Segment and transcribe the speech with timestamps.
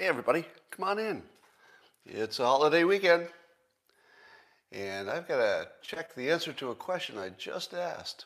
[0.00, 1.22] Hey, everybody, come on in.
[2.06, 3.28] It's a holiday weekend.
[4.72, 8.24] And I've got to check the answer to a question I just asked.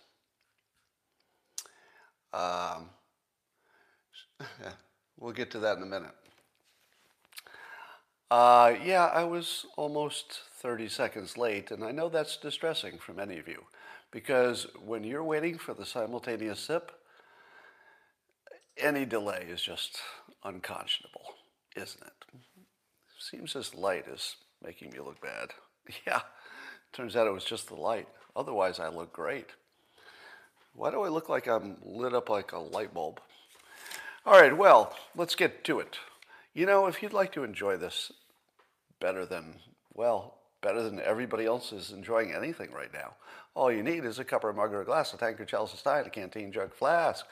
[2.33, 2.91] Um,
[5.19, 6.15] we'll get to that in a minute.
[8.31, 13.37] Uh, yeah, I was almost 30 seconds late, and I know that's distressing for many
[13.41, 13.65] of you
[14.13, 16.93] because when you're waiting for the simultaneous sip,
[18.79, 19.99] any delay is just
[20.45, 21.35] unconscionable
[21.75, 22.41] isn't it?
[23.19, 25.51] Seems this light is making me look bad.
[26.07, 26.23] Yeah,
[26.95, 28.09] turns out it was just the light.
[28.35, 29.49] Otherwise, I look great.
[30.75, 33.21] Why do I look like I'm lit up like a light bulb?
[34.25, 35.99] All right, well, let's get to it.
[36.55, 38.13] You know, if you'd like to enjoy this
[38.99, 39.57] better than,
[39.93, 43.17] well, better than everybody else is enjoying anything right now,
[43.55, 45.75] all you need is a cup or a mug or a glass, a tankard, chalice,
[45.75, 47.27] a stein, a canteen, jug, flask,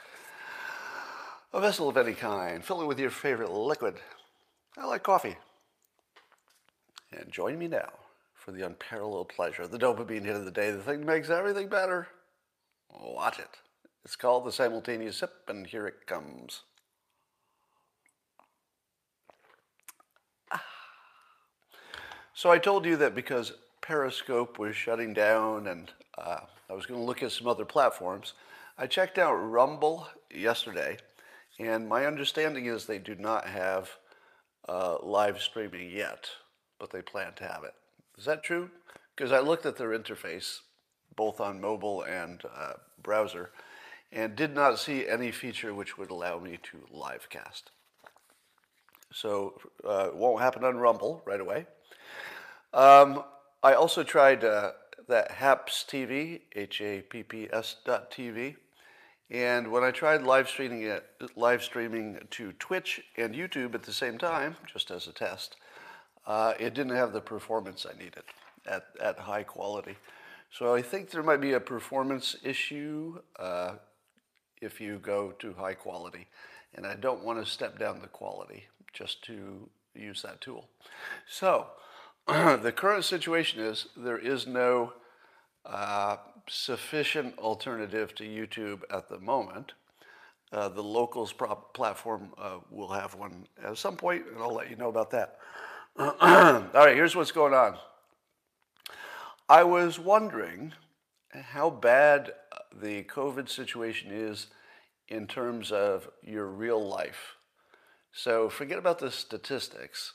[1.51, 2.63] a vessel of any kind.
[2.63, 3.95] Fill it with your favorite liquid.
[4.77, 5.37] I like coffee.
[7.11, 7.91] And join me now
[8.33, 11.29] for the unparalleled pleasure, of the dopamine hit of the day, the thing that makes
[11.29, 12.07] everything better.
[12.89, 13.49] Watch it.
[14.03, 16.63] It's called the simultaneous sip, and here it comes.
[20.51, 20.61] Ah.
[22.33, 26.99] So I told you that because Periscope was shutting down and uh, I was going
[26.99, 28.33] to look at some other platforms,
[28.77, 30.97] I checked out Rumble yesterday,
[31.59, 33.89] and my understanding is they do not have
[34.67, 36.29] uh, live streaming yet,
[36.79, 37.73] but they plan to have it.
[38.17, 38.69] Is that true?
[39.15, 40.59] Because I looked at their interface,
[41.15, 43.51] both on mobile and uh, browser,
[44.11, 47.71] and did not see any feature which would allow me to live cast.
[49.11, 51.67] So uh, won't happen on Rumble right away.
[52.73, 53.23] Um,
[53.61, 54.71] I also tried uh,
[55.07, 58.55] that Happs TV, H-A-P-P-S dot TV,
[59.29, 63.93] and when I tried live streaming it, live streaming to Twitch and YouTube at the
[63.93, 65.55] same time, just as a test,
[66.25, 68.23] uh, it didn't have the performance I needed
[68.65, 69.97] at, at high quality.
[70.51, 73.73] So I think there might be a performance issue uh,
[74.61, 76.27] if you go to high quality.
[76.75, 80.69] And I don't want to step down the quality just to use that tool.
[81.27, 81.67] So
[82.27, 84.93] the current situation is there is no
[85.65, 86.17] uh,
[86.47, 89.73] sufficient alternative to YouTube at the moment.
[90.51, 91.33] Uh, the locals
[91.73, 95.39] platform uh, will have one at some point, and I'll let you know about that.
[95.97, 97.77] All right, here's what's going on.
[99.49, 100.73] I was wondering
[101.31, 102.33] how bad
[102.81, 104.47] the COVID situation is
[105.07, 107.35] in terms of your real life.
[108.11, 110.13] So forget about the statistics.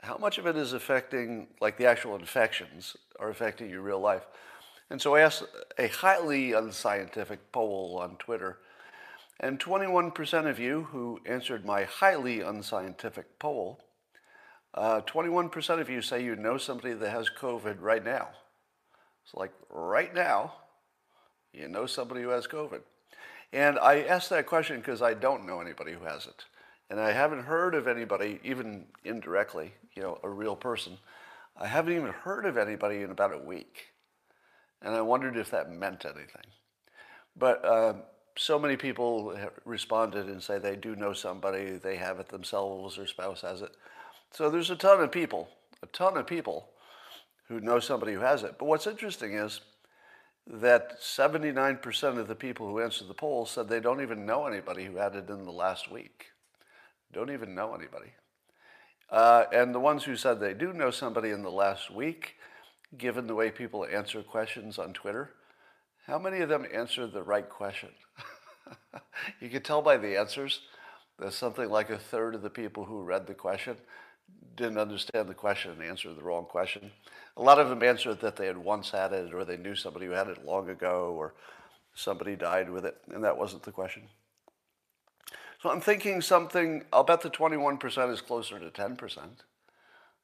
[0.00, 4.26] How much of it is affecting, like the actual infections, are affecting your real life?
[4.90, 5.44] And so I asked
[5.78, 8.58] a highly unscientific poll on Twitter,
[9.40, 13.80] and 21% of you who answered my highly unscientific poll,
[14.74, 18.28] uh, 21% of you say you know somebody that has COVID right now.
[19.24, 20.54] It's like right now,
[21.52, 22.80] you know somebody who has COVID.
[23.52, 26.44] And I asked that question because I don't know anybody who has it.
[26.90, 30.98] And I haven't heard of anybody, even indirectly, you know, a real person.
[31.56, 33.86] I haven't even heard of anybody in about a week.
[34.86, 36.46] And I wondered if that meant anything.
[37.36, 37.94] But uh,
[38.36, 43.08] so many people responded and say they do know somebody, they have it themselves, their
[43.08, 43.72] spouse has it.
[44.30, 45.48] So there's a ton of people,
[45.82, 46.68] a ton of people
[47.48, 48.60] who know somebody who has it.
[48.60, 49.60] But what's interesting is
[50.46, 54.84] that 79% of the people who answered the poll said they don't even know anybody
[54.84, 56.26] who had it in the last week.
[57.12, 58.12] Don't even know anybody.
[59.10, 62.36] Uh, and the ones who said they do know somebody in the last week
[62.98, 65.30] given the way people answer questions on Twitter,
[66.06, 67.90] how many of them answer the right question?
[69.40, 70.60] you can tell by the answers
[71.18, 73.76] that something like a third of the people who read the question
[74.56, 76.90] didn't understand the question and answered the wrong question.
[77.36, 80.06] A lot of them answered that they had once had it or they knew somebody
[80.06, 81.34] who had it long ago or
[81.94, 84.04] somebody died with it, and that wasn't the question.
[85.62, 89.18] So I'm thinking something, I'll bet the 21% is closer to 10%.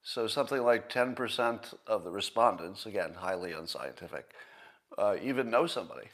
[0.02, 4.32] So something like 10% of the respondents, again, highly unscientific,
[4.98, 6.08] uh, even know somebody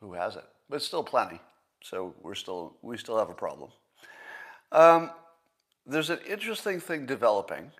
[0.00, 1.40] who has it, but it's still plenty.
[1.82, 3.70] So we're still, we still have a problem.
[4.70, 5.10] Um,
[5.84, 7.72] there's an interesting thing developing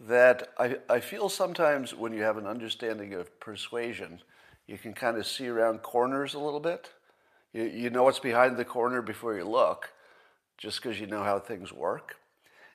[0.00, 4.20] that I, I feel sometimes when you have an understanding of persuasion,
[4.66, 6.90] you can kind of see around corners a little bit.
[7.52, 9.92] You, you know what's behind the corner before you look,
[10.56, 12.16] just because you know how things work.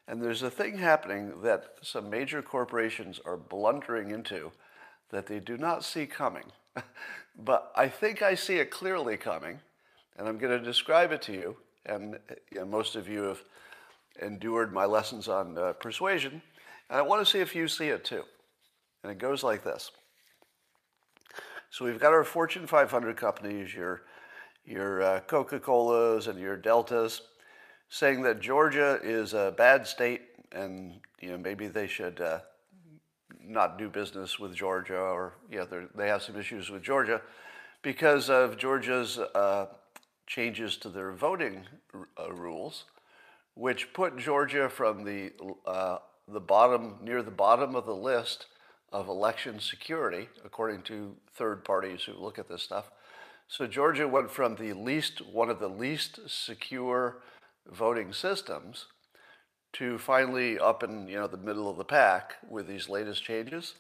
[0.10, 4.52] And there's a thing happening that some major corporations are blundering into
[5.12, 6.46] that they do not see coming.
[7.38, 9.60] but I think I see it clearly coming,
[10.18, 11.58] and I'm going to describe it to you.
[11.86, 12.18] And
[12.52, 13.44] you know, most of you have
[14.20, 16.42] endured my lessons on uh, persuasion,
[16.90, 18.24] and I want to see if you see it too.
[19.04, 19.92] And it goes like this.
[21.70, 24.02] So we've got our Fortune 500 companies, your,
[24.66, 27.22] your uh, Coca-Colas and your Deltas,
[27.90, 30.22] saying that Georgia is a bad state
[30.52, 32.40] and you know maybe they should uh,
[33.44, 35.66] not do business with Georgia or yeah
[35.96, 37.22] they have some issues with Georgia
[37.82, 39.68] because of Georgia's uh,
[40.28, 41.66] changes to their voting
[42.18, 42.86] uh, rules,
[43.56, 45.32] which put Georgia from the
[45.66, 45.98] uh,
[46.28, 48.46] the bottom near the bottom of the list
[48.92, 52.92] of election security, according to third parties who look at this stuff.
[53.48, 57.18] So Georgia went from the least one of the least secure
[57.72, 58.88] voting systems
[59.74, 63.76] to finally up in you know the middle of the pack with these latest changes.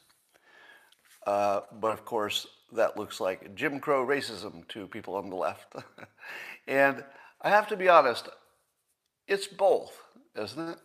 [1.25, 5.75] Uh, but of course, that looks like Jim Crow racism to people on the left.
[6.67, 7.03] and
[7.41, 8.29] I have to be honest,
[9.27, 9.91] it's both,
[10.35, 10.77] isn't it?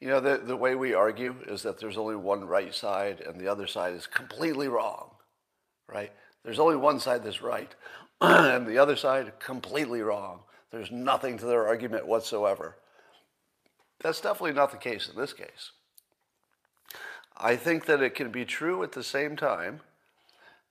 [0.00, 3.40] You know, the, the way we argue is that there's only one right side and
[3.40, 5.10] the other side is completely wrong,
[5.88, 6.12] right?
[6.44, 7.74] There's only one side that's right
[8.20, 10.40] and the other side completely wrong.
[10.70, 12.76] There's nothing to their argument whatsoever.
[14.00, 15.72] That's definitely not the case in this case.
[17.36, 19.80] I think that it can be true at the same time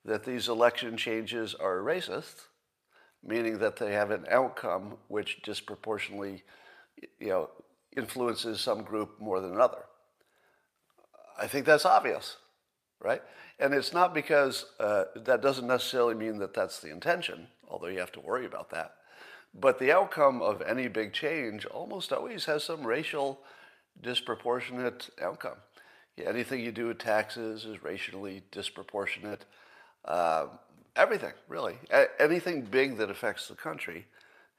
[0.04, 2.46] that these election changes are racist,
[3.24, 6.44] meaning that they have an outcome which disproportionately,
[7.20, 7.50] you know,
[7.96, 9.86] influences some group more than another.
[11.40, 12.38] I think that's obvious,
[13.00, 13.22] right?
[13.60, 18.00] And it's not because uh, that doesn't necessarily mean that that's the intention, although you
[18.00, 18.96] have to worry about that.
[19.58, 23.40] But the outcome of any big change almost always has some racial
[24.02, 25.58] disproportionate outcome.
[26.18, 29.46] Yeah, anything you do with taxes is racially disproportionate.
[30.04, 30.48] Uh,
[30.96, 31.78] everything, really.
[31.92, 34.06] A- anything big that affects the country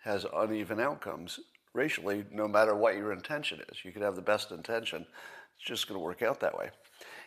[0.02, 1.40] has uneven outcomes
[1.74, 3.84] racially, no matter what your intention is.
[3.84, 5.06] You could have the best intention,
[5.54, 6.70] it's just going to work out that way.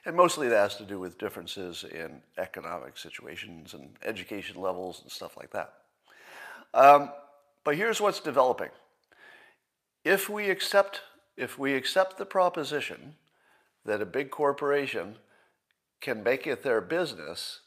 [0.06, 5.12] And mostly that has to do with differences in economic situations and education levels and
[5.12, 5.74] stuff like that.
[6.74, 7.12] Um,
[7.64, 8.70] but here's what's developing.
[10.04, 11.02] If we accept,
[11.38, 13.16] if we accept the proposition
[13.86, 15.16] that a big corporation
[16.02, 17.62] can make it their business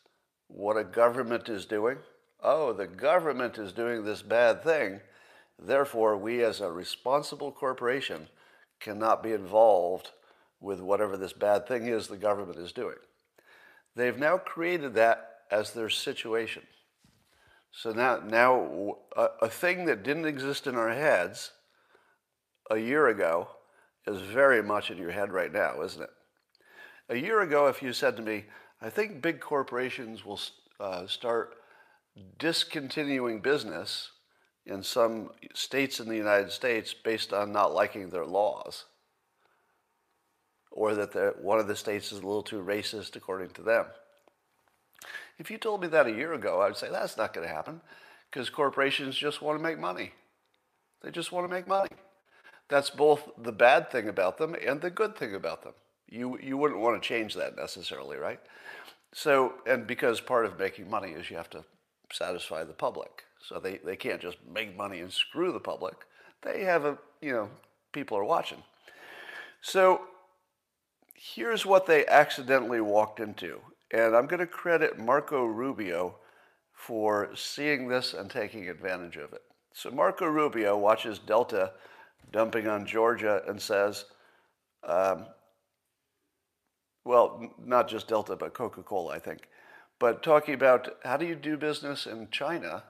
[0.49, 1.99] what a government is doing,
[2.43, 5.01] oh, the government is doing this bad thing,
[5.59, 8.29] therefore we as a responsible corporation
[8.81, 10.11] cannot be involved
[10.61, 12.97] with whatever this bad thing is the government is doing.
[13.95, 16.63] They've now created that as their situation.
[17.73, 21.53] So now, now a, a thing that didn't exist in our heads
[22.71, 23.49] a year ago
[24.07, 26.11] is very much in your head right now, isn't it?
[27.09, 28.45] A year ago, if you said to me,
[28.81, 30.41] I think big corporations will
[30.81, 31.55] uh, start
[32.39, 34.11] discontinuing business
[34.67, 38.85] in some states in the United States based on not liking their laws,
[40.71, 43.87] or that one of the states is a little too racist according to them.
[45.39, 47.81] If you told me that a year ago, I'd say that's not going to happen
[48.31, 50.13] because corporations just want to make money.
[51.03, 51.91] They just want to make money.
[52.69, 55.75] That's both the bad thing about them and the good thing about them.
[56.09, 58.41] You, you wouldn't want to change that necessarily, right?
[59.13, 61.65] So, and because part of making money is you have to
[62.13, 63.25] satisfy the public.
[63.41, 65.97] So they, they can't just make money and screw the public.
[66.43, 67.49] They have a, you know,
[67.93, 68.63] people are watching.
[69.61, 70.03] So
[71.15, 73.61] here's what they accidentally walked into.
[73.93, 76.17] And I'm going to credit Marco Rubio
[76.73, 79.43] for seeing this and taking advantage of it.
[79.75, 81.73] So Marco Rubio watches Delta
[82.33, 84.07] dumping on Georgia and says,
[84.85, 85.27] um,
[87.05, 89.49] well, not just Delta, but Coca Cola, I think,
[89.99, 92.85] but talking about how do you do business in China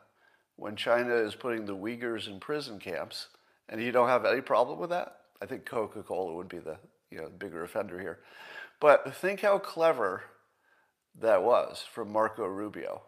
[0.57, 3.29] when China is putting the Uyghurs in prison camps
[3.69, 5.17] and you don't have any problem with that?
[5.41, 6.79] I think Coca Cola would be the
[7.11, 8.21] you know, bigger offender here.
[8.81, 10.23] But think how clever
[11.21, 13.03] that was from Marco Rubio.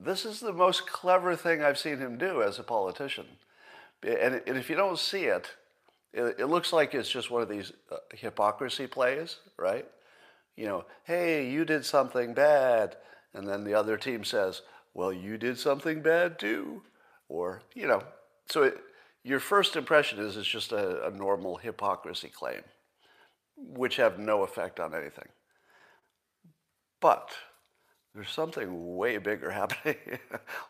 [0.00, 3.26] This is the most clever thing I've seen him do as a politician.
[4.02, 5.48] And, if you don't see it,
[6.12, 9.86] it, looks like it's just one of these uh, hypocrisy plays, right?
[10.56, 12.96] You know, hey, you did something bad.
[13.32, 16.82] And then the other team says, well, you did something bad too.
[17.28, 18.02] Or, you know,
[18.48, 18.78] so it,
[19.24, 22.60] your first impression is it's just a, a normal hypocrisy claim,
[23.56, 25.28] which have no effect on anything.
[27.04, 27.32] But
[28.14, 29.96] there's something way bigger happening,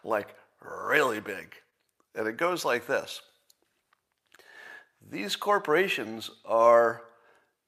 [0.02, 1.54] like really big.
[2.12, 3.22] And it goes like this
[5.08, 7.02] These corporations are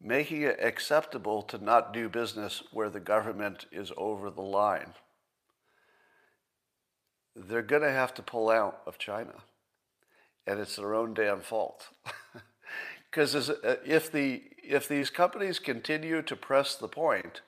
[0.02, 4.94] making it acceptable to not do business where the government is over the line.
[7.37, 9.44] They're going to have to pull out of China.
[10.44, 11.87] And it's their own damn fault.
[13.08, 17.40] Because uh, if, the, if these companies continue to press the point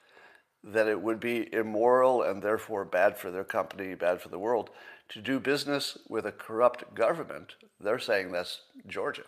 [0.65, 4.71] that it would be immoral and therefore bad for their company, bad for the world,
[5.11, 9.23] to do business with a corrupt government, they're saying that's Georgia.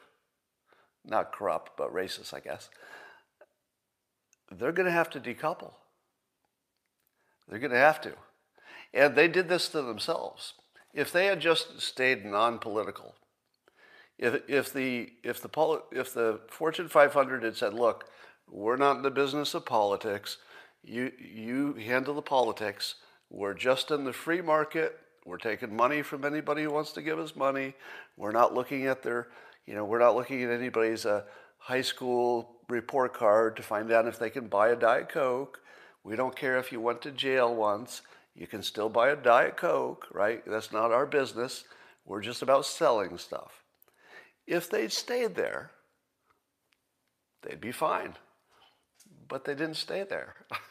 [1.05, 2.69] Not corrupt, but racist, I guess.
[4.51, 5.73] They're going to have to decouple.
[7.49, 8.13] They're going to have to.
[8.93, 10.55] And they did this to themselves.
[10.93, 13.15] If they had just stayed non political,
[14.19, 18.07] if, if, the, if, the, if the Fortune 500 had said, look,
[18.51, 20.37] we're not in the business of politics,
[20.83, 22.97] you, you handle the politics,
[23.29, 27.19] we're just in the free market, we're taking money from anybody who wants to give
[27.19, 27.75] us money,
[28.17, 29.29] we're not looking at their,
[29.67, 31.23] you know, we're not looking at anybody's uh,
[31.59, 35.61] high school report card to find out if they can buy a Diet Coke.
[36.03, 38.03] We don't care if you went to jail once.
[38.35, 40.43] You can still buy a Diet Coke, right?
[40.47, 41.65] That's not our business.
[42.07, 43.63] We're just about selling stuff.
[44.47, 45.73] If they'd stayed there,
[47.43, 48.15] they'd be fine.
[49.29, 50.35] But they didn't stay there.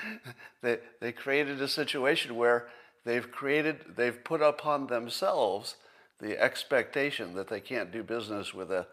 [0.62, 2.68] they, they created a situation where
[3.04, 5.76] they've created, they've put upon themselves
[6.20, 8.86] the expectation that they can't do business with, a,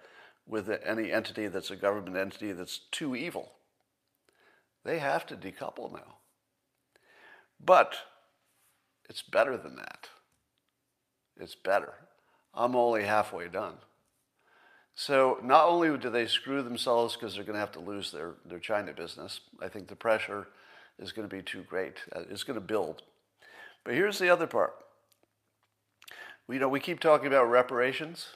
[0.48, 3.52] with a, any entity that's a government entity that's too evil.
[4.84, 6.16] They have to decouple now.
[7.64, 7.96] But
[9.10, 10.08] it's better than that.
[11.38, 11.94] It's better.
[12.54, 13.76] I'm only halfway done.
[14.96, 18.34] So not only do they screw themselves because they're going to have to lose their,
[18.46, 20.48] their China business, I think the pressure
[21.00, 21.98] is going to be too great.
[22.16, 23.02] Uh, it's going to build.
[23.84, 24.74] But here's the other part.
[26.48, 28.28] We, you know, we keep talking about reparations.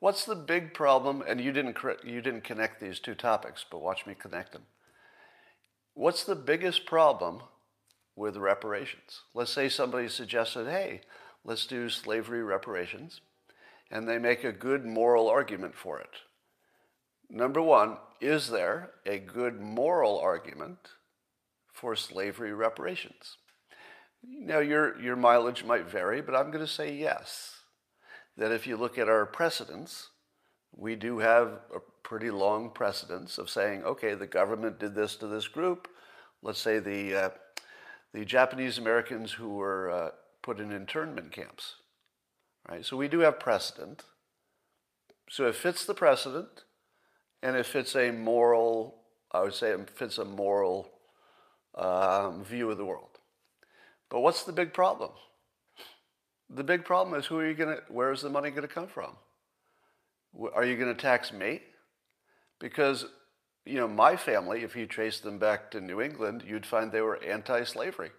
[0.00, 1.22] What's the big problem?
[1.26, 4.62] And you didn't, you didn't connect these two topics, but watch me connect them.
[5.94, 7.42] What's the biggest problem
[8.14, 9.22] with reparations?
[9.34, 11.00] Let's say somebody suggested, hey,
[11.44, 13.20] let's do slavery reparations,
[13.90, 16.10] and they make a good moral argument for it.
[17.30, 20.78] Number one, is there a good moral argument
[21.80, 23.36] for slavery reparations?
[24.26, 27.60] Now, your, your mileage might vary, but I'm going to say yes.
[28.36, 30.10] That if you look at our precedents,
[30.76, 35.26] we do have a pretty long precedence of saying, okay, the government did this to
[35.26, 35.88] this group.
[36.42, 37.30] Let's say the, uh,
[38.12, 40.10] the Japanese Americans who were uh,
[40.42, 41.76] put in internment camps.
[42.68, 42.84] Right?
[42.84, 44.04] So we do have precedent.
[45.30, 46.64] So it fits the precedent,
[47.42, 50.90] and it fits a moral, I would say it fits a moral
[51.78, 53.18] um, view of the world.
[54.10, 55.10] But what's the big problem?
[56.50, 58.68] The big problem is who are you going to, where is the money going to
[58.68, 59.16] come from?
[60.54, 61.60] Are you going to tax me?
[62.58, 63.06] Because,
[63.64, 67.00] you know, my family, if you trace them back to New England, you'd find they
[67.00, 68.10] were anti slavery.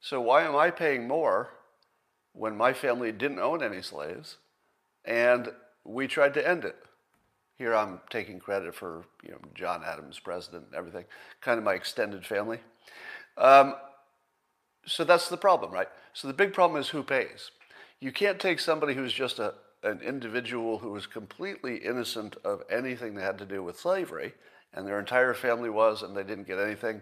[0.00, 1.50] So why am I paying more
[2.32, 4.36] when my family didn't own any slaves
[5.04, 5.48] and
[5.84, 6.76] we tried to end it?
[7.56, 11.04] Here I'm taking credit for, you know, John Adams, president, and everything,
[11.40, 12.60] kind of my extended family.
[13.38, 13.74] Um,
[14.86, 15.88] so that's the problem, right?
[16.12, 17.50] So the big problem is who pays.
[18.00, 23.14] You can't take somebody who's just a, an individual who was completely innocent of anything
[23.14, 24.34] that had to do with slavery,
[24.74, 27.00] and their entire family was, and they didn't get anything,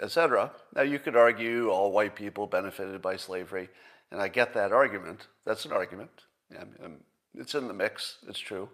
[0.00, 0.52] etc.
[0.74, 3.68] Now you could argue all white people benefited by slavery,
[4.12, 5.26] and I get that argument.
[5.44, 6.10] That's an argument.
[6.52, 6.64] Yeah,
[7.34, 8.18] it's in the mix.
[8.28, 8.68] It's true,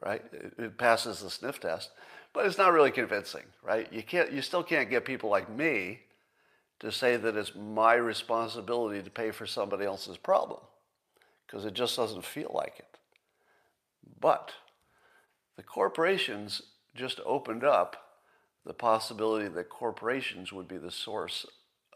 [0.00, 0.22] right?
[0.32, 1.90] It, it passes the sniff test,
[2.32, 3.90] but it's not really convincing, right?
[3.92, 4.32] You can't.
[4.32, 6.00] You still can't get people like me
[6.80, 10.60] to say that it's my responsibility to pay for somebody else's problem
[11.46, 12.98] because it just doesn't feel like it.
[14.20, 14.52] But
[15.56, 16.62] the corporations
[16.94, 17.96] just opened up
[18.64, 21.46] the possibility that corporations would be the source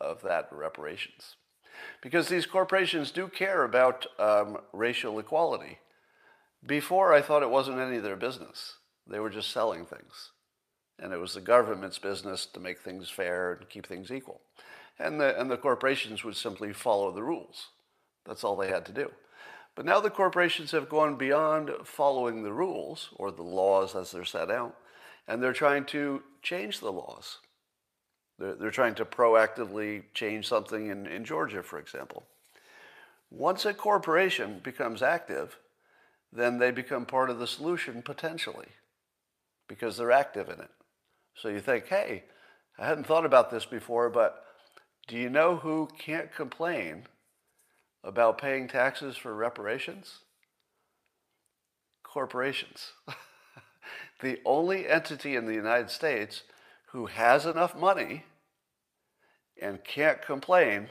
[0.01, 1.37] of that reparations.
[2.01, 5.79] Because these corporations do care about um, racial equality.
[6.65, 8.77] Before, I thought it wasn't any of their business.
[9.07, 10.31] They were just selling things.
[10.99, 14.43] And it was the government's business to make things fair and keep things equal
[15.01, 17.69] and the, and the corporations would simply follow the rules.
[18.27, 19.11] That's all they had to do.
[19.75, 24.25] But now the corporations have gone beyond following the rules or the laws as they're
[24.25, 24.77] set out,
[25.27, 27.39] and they're trying to change the laws.
[28.39, 32.25] They're, they're trying to proactively change something in, in Georgia, for example.
[33.31, 35.57] Once a corporation becomes active,
[36.33, 38.69] then they become part of the solution potentially
[39.69, 40.71] because they're active in it.
[41.35, 42.25] So you think, hey,
[42.79, 44.45] I hadn't thought about this before, but
[45.09, 47.07] do you know who can't complain
[48.05, 50.21] about paying taxes for reparations?
[52.03, 52.93] Corporations.
[54.21, 56.43] the only entity in the United States
[56.93, 58.25] who has enough money
[59.61, 60.89] and can't complain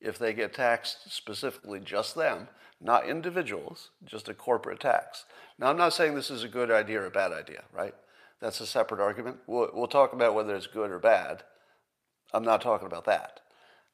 [0.00, 2.48] if they get taxed specifically just them,
[2.80, 5.24] not individuals, just a corporate tax.
[5.58, 7.94] Now, I'm not saying this is a good idea or a bad idea, right?
[8.40, 9.38] That's a separate argument.
[9.46, 11.42] We'll, we'll talk about whether it's good or bad.
[12.32, 13.40] I'm not talking about that.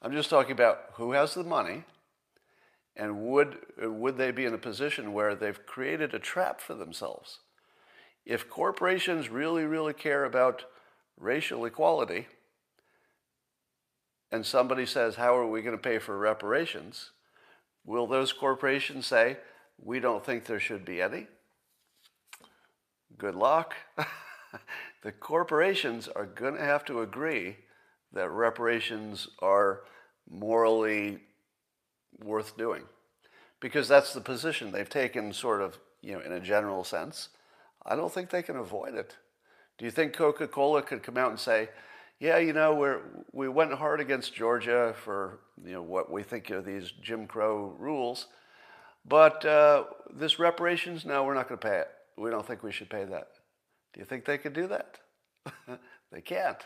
[0.01, 1.85] I'm just talking about who has the money
[2.97, 7.39] and would, would they be in a position where they've created a trap for themselves?
[8.27, 10.65] If corporations really, really care about
[11.19, 12.27] racial equality,
[14.33, 17.11] and somebody says, How are we going to pay for reparations?
[17.85, 19.39] Will those corporations say,
[19.79, 21.27] We don't think there should be any?
[23.19, 23.75] Good luck.
[25.03, 27.57] the corporations are going to have to agree
[28.13, 29.83] that reparations are
[30.29, 31.19] morally
[32.23, 32.83] worth doing
[33.61, 37.31] because that's the position they've taken sort of you know in a general sense
[37.85, 39.17] i don't think they can avoid it
[39.79, 41.69] do you think coca-cola could come out and say
[42.23, 43.01] yeah you know we're
[43.33, 47.75] we went hard against georgia for you know what we think are these jim crow
[47.79, 48.29] rules.
[49.05, 51.89] But uh, this reparations no we're not going to pay it.
[52.17, 53.29] We don't think we should pay that.
[53.93, 54.99] Do you think they could do that?
[56.13, 56.59] They can't.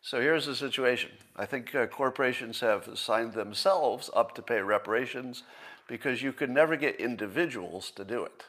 [0.00, 1.10] So here's the situation.
[1.36, 5.42] I think uh, corporations have signed themselves up to pay reparations
[5.86, 8.44] because you could never get individuals to do it.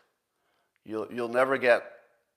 [0.85, 1.83] You'll, you'll never get,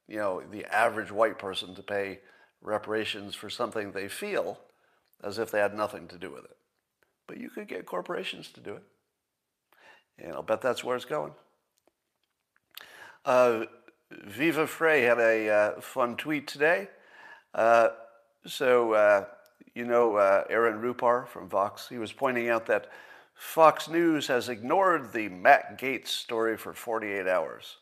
[0.08, 2.18] you know, the average white person to pay
[2.64, 4.58] reparations for something they feel
[5.22, 6.56] as if they had nothing to do with it.
[7.26, 8.82] But you could get corporations to do it.
[10.18, 11.32] And I'll bet that's where it's going.
[13.24, 13.64] Uh,
[14.10, 16.88] Viva Frei had a uh, fun tweet today.
[17.54, 17.88] Uh,
[18.46, 19.24] so, uh,
[19.74, 22.90] you know, uh, Aaron Rupar from Vox, he was pointing out that
[23.34, 27.78] Fox News has ignored the Matt Gaetz story for 48 hours.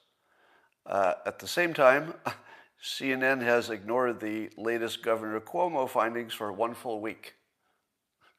[0.86, 2.14] Uh, at the same time,
[2.82, 7.34] CNN has ignored the latest Governor Cuomo findings for one full week.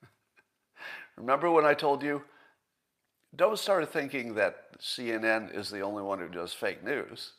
[1.18, 2.24] Remember when I told you,
[3.36, 7.34] don't start thinking that CNN is the only one who does fake news.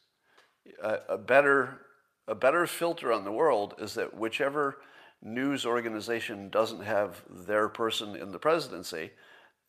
[0.83, 1.81] a better
[2.27, 4.79] a better filter on the world is that whichever
[5.23, 9.11] news organization doesn't have their person in the presidency,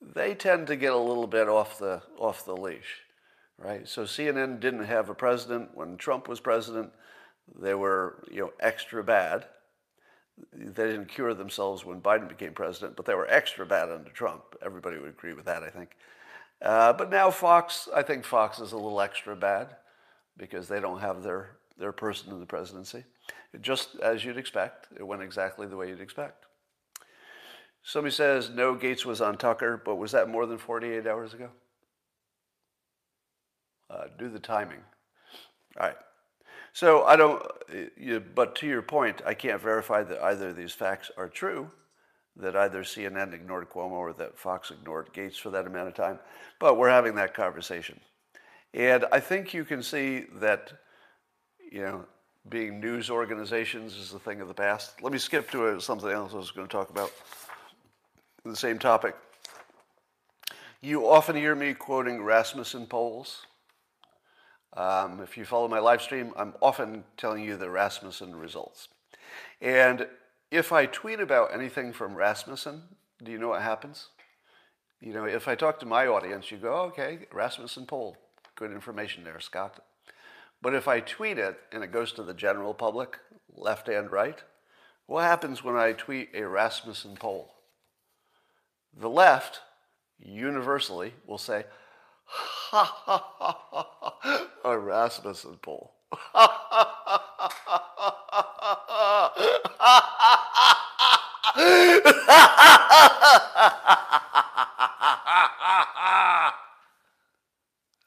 [0.02, 3.02] they tend to get a little bit off the off the leash,
[3.58, 3.88] right?
[3.88, 6.92] So CNN didn't have a president when Trump was president.
[7.60, 9.46] They were you know extra bad.
[10.54, 14.44] They didn't cure themselves when Biden became president, but they were extra bad under Trump.
[14.62, 15.92] Everybody would agree with that, I think.
[16.62, 19.76] Uh, but now Fox, I think Fox is a little extra bad
[20.38, 23.04] because they don't have their their person in the presidency.
[23.62, 26.46] Just as you'd expect, it went exactly the way you'd expect.
[27.84, 31.50] Somebody says, no, Gaetz was on Tucker, but was that more than 48 hours ago?
[33.90, 34.80] Uh, do the timing.
[35.80, 35.98] All right.
[36.76, 37.42] So I don't,
[37.96, 41.72] you, but to your point, I can't verify that either of these facts are true,
[42.36, 46.20] that either CNN ignored Cuomo or that Fox ignored Gaetz for that amount of time.
[46.60, 47.98] But we're having that conversation.
[48.74, 50.74] And I think you can see that
[51.72, 52.04] you know,
[52.50, 55.02] being news organizations is a thing of the past.
[55.02, 57.14] Let me skip to uh, something else I was going to talk about.
[58.44, 59.16] The same topic.
[60.82, 63.46] You often hear me quoting Rasmussen polls.
[64.76, 68.90] Um, if you follow my live stream, I'm often telling you the Rasmussen results.
[69.62, 70.08] And
[70.52, 72.84] if I tweet about anything from Rasmussen,
[73.24, 74.10] do you know what happens?
[75.00, 78.18] You know, if I talk to my audience, you go, okay, Rasmussen poll.
[78.56, 79.80] Good information there, Scott.
[80.62, 83.18] But if I tweet it and it goes to the general public,
[83.54, 84.44] left and right,
[85.06, 87.54] what happens when I tweet a Rasmussen poll?
[88.98, 89.60] The left,
[90.20, 91.66] universally, will say,
[92.26, 94.06] ha ha ha ha, ha
[94.66, 95.94] a Rasmussen poll.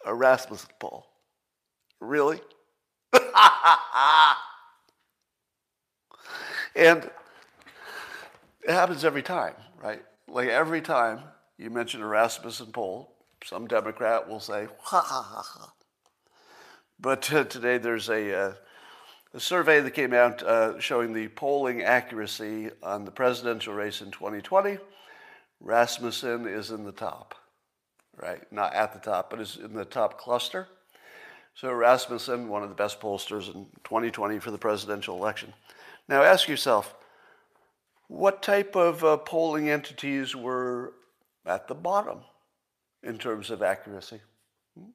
[0.05, 1.07] a Rasmussen poll.
[2.01, 2.41] Really?
[6.75, 7.11] and
[8.63, 10.03] it happens every time, right?
[10.27, 11.21] Like every time
[11.57, 13.15] you mention a Rasmussen poll,
[13.49, 15.73] some Democrat will say, ha ha ha ha.
[17.01, 18.53] But uh, today there's a, uh,
[19.33, 24.11] a, survey that came out uh, showing the polling accuracy on the presidential race in
[24.11, 24.77] 2020.
[25.61, 27.37] Rasmussen is in the top,
[28.21, 28.41] right?
[28.53, 30.69] Not at the top, but is in the top cluster.
[31.55, 35.55] So Rasmussen, one of the best pollsters in 2020 for the presidential election.
[36.07, 36.95] Now ask yourself,
[38.09, 40.93] what type of uh, polling entities were
[41.47, 42.21] at the bottom
[43.03, 44.21] in terms of accuracy?
[44.77, 44.91] Hmm?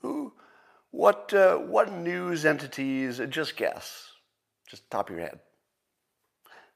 [0.00, 0.32] Who,
[0.90, 4.08] what, uh, what news entities, just guess,
[4.68, 5.40] just top of your head.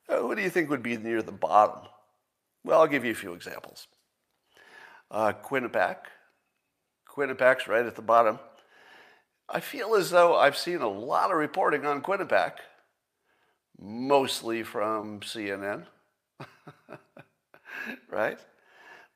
[0.08, 1.88] Uh, who do you think would be near the bottom?
[2.62, 3.88] Well, I'll give you a few examples.
[5.10, 5.96] Uh, Quinnipiac,
[7.08, 8.38] Quinnipiac's right at the bottom.
[9.48, 12.54] I feel as though I've seen a lot of reporting on Quinnipiac,
[13.78, 15.84] mostly from CNN,
[18.10, 18.38] right?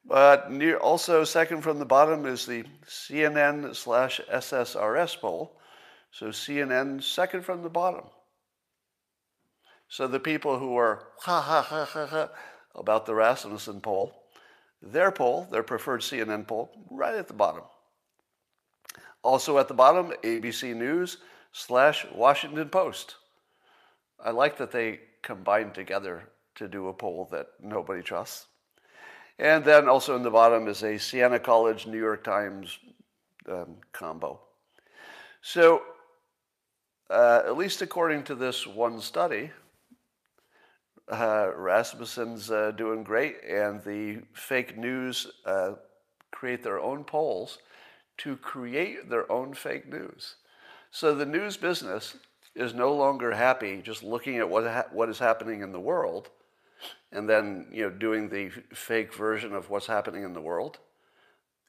[0.09, 5.61] But near, also second from the bottom is the CNN slash SSRS poll.
[6.11, 8.05] So CNN second from the bottom.
[9.89, 12.29] So the people who are ha ha ha ha ha
[12.75, 14.15] about the Rasmussen poll,
[14.81, 17.65] their poll, their preferred CNN poll, right at the bottom.
[19.23, 21.19] Also at the bottom, ABC News
[21.53, 23.17] slash Washington Post.
[24.25, 28.47] I like that they combined together to do a poll that nobody trusts.
[29.39, 32.79] And then also in the bottom is a Siena College New York Times
[33.49, 34.41] um, combo.
[35.43, 35.83] So,
[37.09, 39.51] uh, at least according to this one study,
[41.11, 45.73] uh, Rasmussen's uh, doing great, and the fake news uh,
[46.33, 47.59] create their own polls
[48.19, 50.37] to create their own fake news.
[50.91, 52.17] So the news business
[52.55, 56.31] is no longer happy just looking at what ha- what is happening in the world,
[57.13, 60.79] and then you know doing the fake version of what's happening in the world.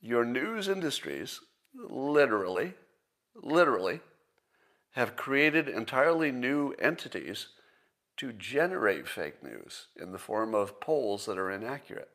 [0.01, 1.41] Your news industries,
[1.73, 2.73] literally,
[3.35, 3.99] literally,
[4.91, 7.47] have created entirely new entities
[8.17, 12.11] to generate fake news in the form of polls that are inaccurate.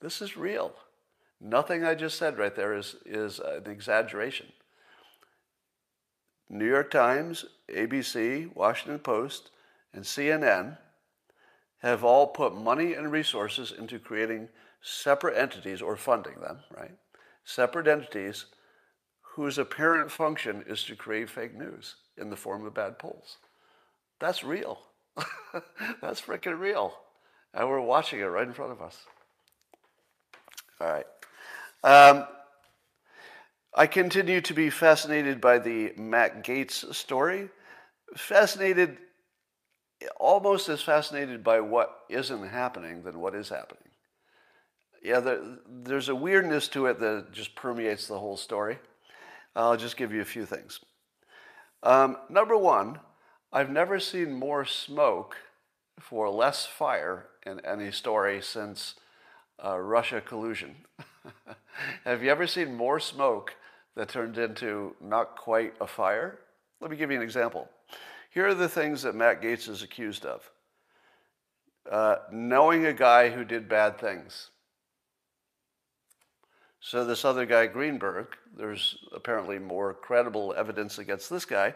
[0.00, 0.74] This is real.
[1.40, 4.46] Nothing I just said right there is, is an exaggeration.
[6.48, 9.50] New York Times, ABC, Washington Post,
[9.92, 10.78] and CNN
[11.78, 14.48] have all put money and resources into creating
[14.80, 16.94] separate entities or funding them, right?
[17.44, 18.46] Separate entities
[19.20, 23.36] whose apparent function is to create fake news in the form of bad polls.
[24.18, 24.78] That's real.
[26.00, 26.94] That's freaking real.
[27.52, 29.04] And we're watching it right in front of us.
[30.80, 31.06] All right.
[31.84, 32.26] Um,
[33.74, 37.50] I continue to be fascinated by the Matt Gaetz story.
[38.16, 38.96] Fascinated,
[40.18, 43.82] almost as fascinated by what isn't happening than what is happening.
[45.02, 48.78] Yeah, there, there's a weirdness to it that just permeates the whole story.
[49.54, 50.80] I'll just give you a few things.
[51.82, 53.00] Um, number one,
[53.52, 55.36] I've never seen more smoke
[56.00, 58.96] for less fire in any story since
[59.64, 60.76] uh, Russia collusion.
[62.04, 63.54] Have you ever seen more smoke
[63.94, 66.40] that turned into not quite a fire?
[66.80, 67.68] Let me give you an example.
[68.36, 70.50] Here are the things that Matt Gaetz is accused of
[71.90, 74.50] uh, knowing a guy who did bad things.
[76.80, 81.74] So, this other guy, Greenberg, there's apparently more credible evidence against this guy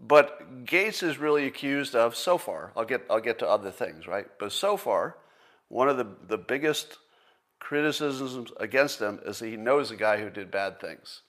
[0.00, 2.72] but Gaetz is really accused of so far.
[2.76, 4.26] I'll get I'll get to other things, right?
[4.38, 5.16] But so far,
[5.68, 6.98] one of the, the biggest
[7.60, 11.22] criticisms against him is that he knows a guy who did bad things.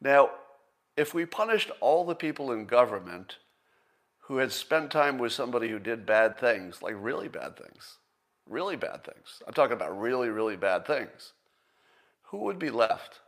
[0.00, 0.30] Now,
[0.96, 3.36] if we punished all the people in government
[4.28, 7.96] who had spent time with somebody who did bad things, like really bad things,
[8.46, 11.32] really bad things, I'm talking about really, really bad things,
[12.24, 13.20] who would be left,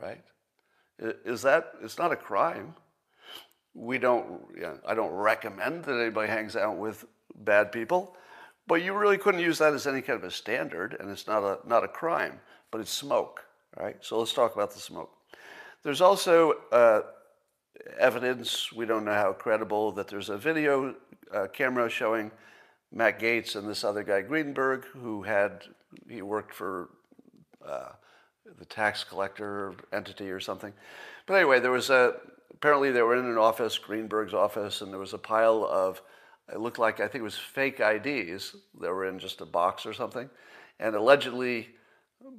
[0.00, 0.22] right?
[0.98, 2.74] Is that, it's not a crime
[3.74, 4.42] we don't,
[4.86, 8.16] I don't recommend that anybody hangs out with bad people,
[8.68, 11.42] but you really couldn't use that as any kind of a standard, and it's not
[11.42, 12.38] a, not a crime,
[12.70, 13.40] but it's smoke,
[13.76, 13.96] right?
[14.00, 15.10] So let's talk about the smoke.
[15.82, 17.00] There's also uh,
[17.98, 20.94] evidence, we don't know how credible, that there's a video
[21.32, 22.30] uh, camera showing
[22.92, 25.64] Matt Gaetz and this other guy, Greenberg, who had,
[26.08, 26.90] he worked for
[27.66, 27.90] uh,
[28.58, 30.72] the tax collector entity or something.
[31.26, 32.14] But anyway, there was a,
[32.52, 36.00] apparently they were in an office, Greenberg's office, and there was a pile of,
[36.52, 39.86] it looked like, I think it was fake IDs that were in just a box
[39.86, 40.28] or something.
[40.78, 41.70] And allegedly,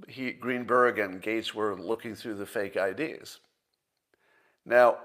[0.07, 3.39] he, Greenberg and Gaetz were looking through the fake IDs.
[4.65, 4.97] Now,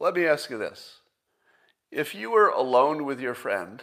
[0.00, 1.00] let me ask you this.
[1.92, 3.82] If you were alone with your friend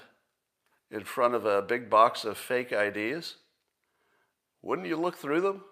[0.90, 3.36] in front of a big box of fake IDs,
[4.64, 5.64] wouldn't you look through them?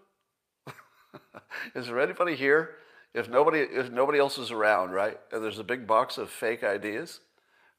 [1.75, 2.75] Is there anybody here
[3.15, 5.17] if nobody if nobody else is around, right?
[5.31, 7.21] And there's a big box of fake IDs.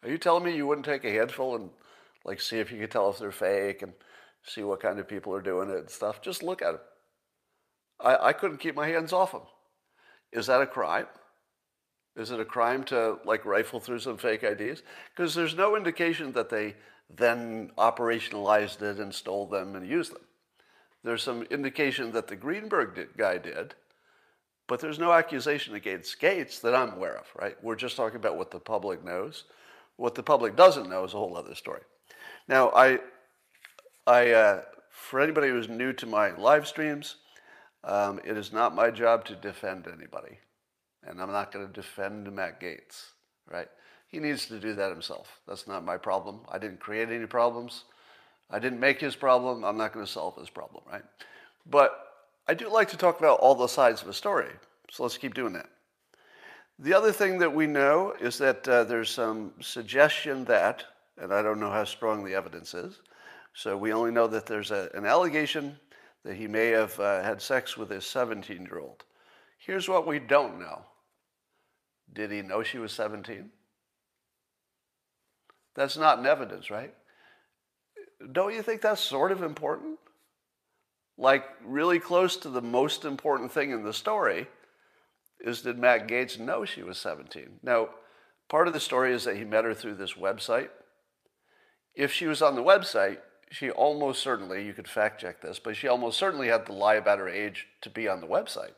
[0.03, 1.71] Are you telling me you wouldn't take a handful and
[2.25, 3.93] like see if you could tell if they're fake and
[4.43, 6.21] see what kind of people are doing it and stuff?
[6.21, 6.81] Just look at them.
[8.01, 9.43] I, I couldn't keep my hands off them.
[10.33, 11.07] Is that a crime?
[12.17, 14.83] Is it a crime to like rifle through some fake IDs?
[15.15, 16.75] Because there's no indication that they
[17.15, 20.23] then operationalized it and stole them and used them.
[21.05, 23.75] There's some indication that the Greenberg guy did,
[24.67, 27.57] but there's no accusation against Gaetz that I'm aware of, right?
[27.63, 29.45] We're just talking about what the public knows.
[29.97, 31.83] What the public doesn't know is a whole other story.
[32.49, 32.99] Now, I,
[34.07, 37.17] I, uh, for anybody who's new to my live streams,
[37.85, 40.41] Um, it is not my job to defend anybody.
[41.07, 43.11] And I'm not going to defend Matt Gaetz,
[43.51, 43.69] right?
[44.09, 45.41] He needs to do that himself.
[45.47, 46.41] That's not my problem.
[46.51, 47.85] I didn't create any problems.
[48.51, 49.65] I didn't make his problem.
[49.65, 51.05] I'm not going to solve his problem, right?
[51.69, 52.07] But
[52.49, 54.51] I do like to talk about all the sides of a story.
[54.91, 55.69] So let's keep doing that.
[56.79, 60.85] The other thing that we know is that uh, there's some suggestion that,
[61.19, 63.01] and I don't know how strong the evidence is,
[63.55, 65.79] so we only know that there's a, an allegation
[66.23, 69.05] that he may have uh, had sex with his 17 year old.
[69.59, 70.83] Here's what we don't know
[72.13, 73.51] Did he know she was 17?
[75.75, 76.95] That's not in evidence, right?
[78.33, 79.99] Don't you think that's sort of important?
[81.19, 84.49] Like, really close to the most important thing in the story
[85.41, 87.61] is did Matt Gaetz know she was 17?
[87.63, 87.91] Now,
[88.49, 90.71] part of the story is that he met her through this website.
[91.95, 93.19] If she was on the website,
[93.51, 96.95] she almost certainly, you could fact check this, but she almost certainly had to lie
[96.95, 98.75] about her age to be on the website.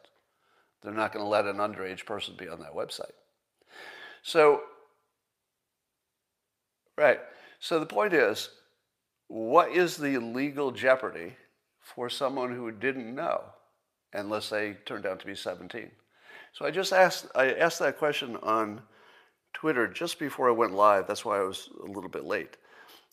[0.83, 3.13] They're not going to let an underage person be on that website.
[4.23, 4.63] So,
[6.97, 7.21] right.
[7.61, 8.51] So the point is,
[9.29, 11.37] what is the legal jeopardy
[11.81, 13.43] for someone who didn't know,
[14.13, 15.91] unless they turned out to be 17?
[16.53, 18.81] So I just asked, I asked that question on
[19.53, 21.07] Twitter just before I went live.
[21.07, 22.57] That's why I was a little bit late.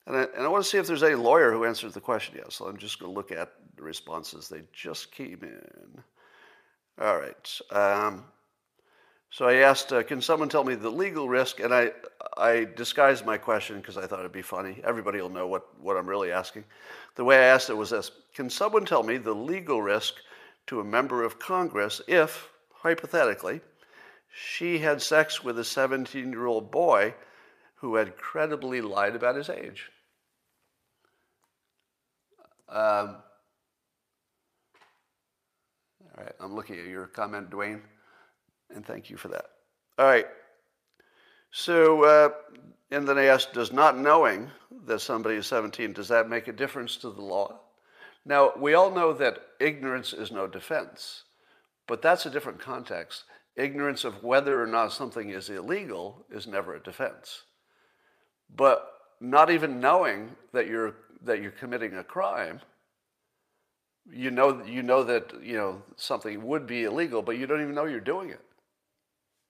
[0.08, 2.36] And I, and I want to see if there's any lawyer who answered the question
[2.38, 2.54] yet.
[2.54, 4.48] So I'm just going to look at the responses.
[4.48, 6.04] They just came in.
[7.00, 7.60] All right.
[7.72, 8.24] Um,
[9.30, 11.60] so I asked, uh, can someone tell me the legal risk?
[11.60, 11.92] And I,
[12.38, 14.80] I disguised my question because I thought it'd be funny.
[14.84, 16.64] Everybody will know what, what I'm really asking.
[17.16, 20.16] The way I asked it was this Can someone tell me the legal risk
[20.68, 23.60] to a member of Congress if, hypothetically,
[24.34, 27.14] she had sex with a 17 year old boy
[27.76, 29.92] who had credibly lied about his age?
[32.70, 33.18] Um,
[36.18, 37.82] all right, I'm looking at your comment, Dwayne,
[38.74, 39.46] and thank you for that.
[39.98, 40.28] All right,
[41.58, 42.30] so, uh,
[42.92, 44.52] and then I asked, does not knowing
[44.88, 47.62] that somebody is 17, does that make a difference to the law?
[48.26, 51.24] Now, we all know that ignorance is no defense,
[51.88, 53.24] but that's a different context.
[53.56, 57.44] Ignorance of whether or not something is illegal is never a defense.
[58.54, 58.86] But
[59.22, 62.60] not even knowing that you're that you're committing a crime,
[64.12, 67.76] you know you know that you know something would be illegal, but you don't even
[67.76, 68.42] know you're doing it.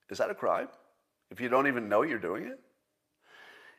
[0.10, 0.68] Is that a crime?
[1.32, 2.60] If you don't even know you're doing it?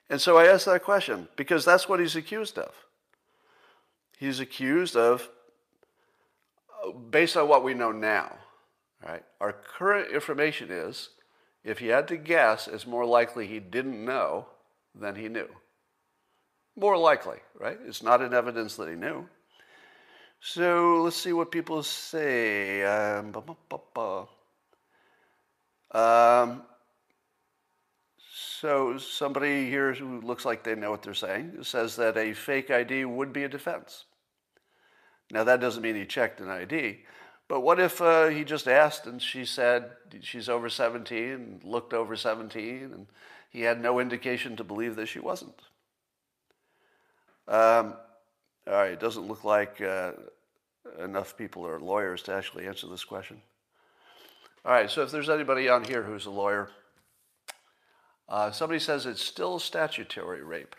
[0.08, 2.72] And so I asked that question because that's what he's accused of.
[4.18, 5.28] He's accused of,
[6.84, 8.36] uh, based on what we know now,
[9.04, 9.22] right?
[9.40, 11.10] Our current information is
[11.64, 14.46] if he had to guess, it's more likely he didn't know
[14.94, 15.48] than he knew.
[16.76, 17.78] More likely, right?
[17.86, 19.28] It's not an evidence that he knew.
[20.40, 22.84] So let's see what people say.
[22.84, 23.32] Um,
[25.90, 26.62] um,
[28.58, 32.70] so somebody here who looks like they know what they're saying says that a fake
[32.70, 34.04] ID would be a defense.
[35.30, 37.00] Now that doesn't mean he checked an ID,
[37.48, 41.92] but what if uh, he just asked and she said she's over 17 and looked
[41.92, 43.06] over 17 and
[43.50, 45.60] he had no indication to believe that she wasn't?
[47.48, 47.94] Um,
[48.66, 50.12] all right, it doesn't look like uh,
[50.98, 53.40] enough people are lawyers to actually answer this question.
[54.64, 56.70] All right, so if there's anybody on here who's a lawyer,
[58.28, 60.74] uh, somebody says it's still statutory rape.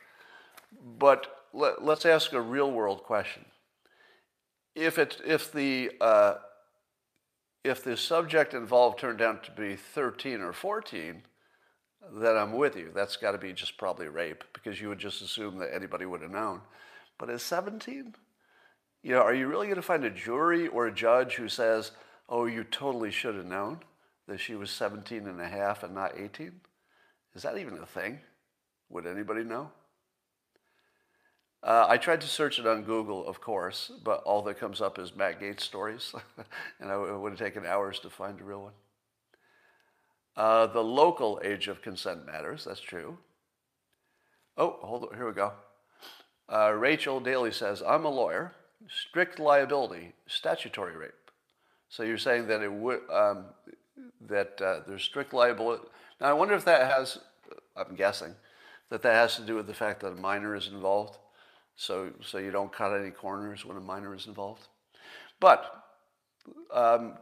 [0.99, 3.45] But let, us ask a real world question.
[4.75, 6.35] If, it, if, the, uh,
[7.63, 11.23] if the subject involved turned out to be 13 or 14,
[12.13, 12.91] then I'm with you.
[12.93, 16.21] That's got to be just probably rape because you would just assume that anybody would
[16.21, 16.61] have known.
[17.17, 18.15] But at 17,
[19.03, 21.91] you know, are you really going to find a jury or a judge who says,
[22.29, 23.79] oh, you totally should have known
[24.27, 26.59] that she was 17 and a half and not 18?
[27.35, 28.19] Is that even a thing?
[28.89, 29.71] Would anybody know?
[31.63, 34.99] Uh, I tried to search it on Google, of course, but all that comes up
[34.99, 36.13] is Matt Gaetz stories,
[36.79, 38.73] and it would have taken hours to find a real one.
[40.35, 43.17] Uh, the local age of consent matters, that's true.
[44.55, 45.51] Oh, hold on, here we go.
[46.49, 48.53] Uh, Rachel Daly says, I'm a lawyer,
[48.89, 51.13] strict liability, statutory rape.
[51.89, 53.45] So you're saying that it would, um,
[54.27, 55.83] that uh, there's strict liability.
[56.21, 57.19] Now I wonder if that has,
[57.75, 58.35] I'm guessing,
[58.89, 61.17] that that has to do with the fact that a minor is involved.
[61.75, 64.67] So, so you don't cut any corners when a minor is involved.
[65.39, 65.85] But
[66.73, 67.13] um,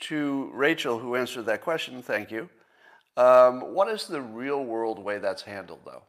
[0.00, 2.48] to Rachel, who answered that question, thank you.
[3.16, 6.02] Um, what is the real world way that's handled, though?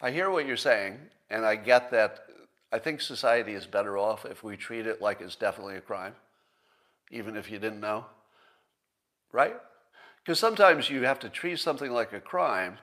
[0.00, 0.98] I hear what you're saying,
[1.32, 2.20] and I get that.
[2.70, 6.14] I think society is better off if we treat it like it's definitely a crime.
[7.10, 8.06] even if you didn't know?
[9.32, 9.56] Right?
[10.22, 12.78] Because sometimes you have to treat something like a crime,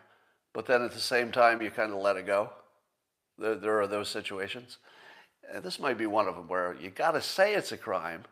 [0.54, 2.52] but then at the same time you kind of let it go.
[3.38, 4.78] There, are those situations.
[5.52, 8.26] And this might be one of them where you got to say it's a crime,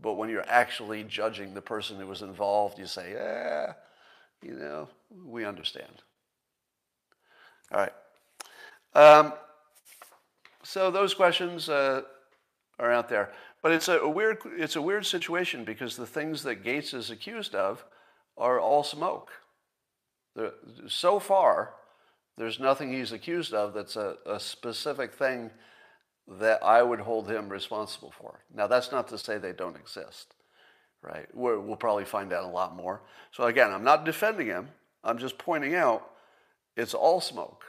[0.00, 3.72] but when you're actually judging the person who was involved, you say, yeah,
[4.42, 4.88] you know,
[5.24, 6.02] we understand.
[7.72, 7.92] All right.
[8.94, 9.32] Um,
[10.72, 12.00] so those questions uh,
[12.78, 13.30] are out there.
[13.62, 17.10] But it's a, a, weird, it's a weird situation because the things that Gaetz is
[17.10, 17.84] accused of
[18.38, 19.28] are all smoke.
[20.34, 20.54] The,
[20.88, 21.74] so far,
[22.38, 25.50] there's nothing he's accused of that's a, a specific thing
[26.26, 28.40] that I would hold him responsible for.
[28.54, 30.34] Now, that's not to say they don't exist,
[31.02, 31.26] right?
[31.34, 33.02] we will probably find out a lot more.
[33.30, 34.70] So, again, I'm not defending him.
[35.04, 36.12] I'm just pointing out
[36.78, 37.62] it's all smoke.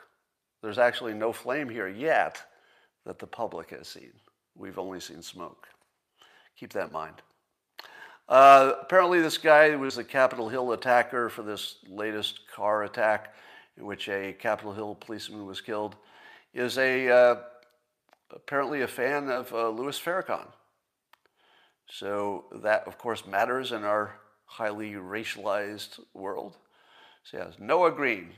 [0.62, 2.42] There's actually no flame here yet
[3.06, 4.12] that the public has seen.
[4.56, 5.68] We've only seen smoke.
[6.58, 7.16] Keep that in mind.
[8.30, 13.34] Uh, apparently, this guy who was a Capitol Hill attacker for this latest car attack
[13.78, 15.96] in which a Capitol Hill policeman was killed,
[16.54, 17.36] is a uh,
[18.32, 20.48] apparently a fan of uh, Louis Farrakhan.
[21.89, 26.58] So that, of course, matters in our highly racialized world.
[27.24, 28.32] So yes, Noah Green.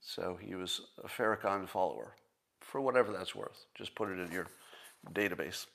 [0.00, 2.16] So he was a Farrakhan follower,
[2.70, 3.66] for whatever that's worth.
[3.74, 4.46] Just put it in your
[5.12, 5.66] database.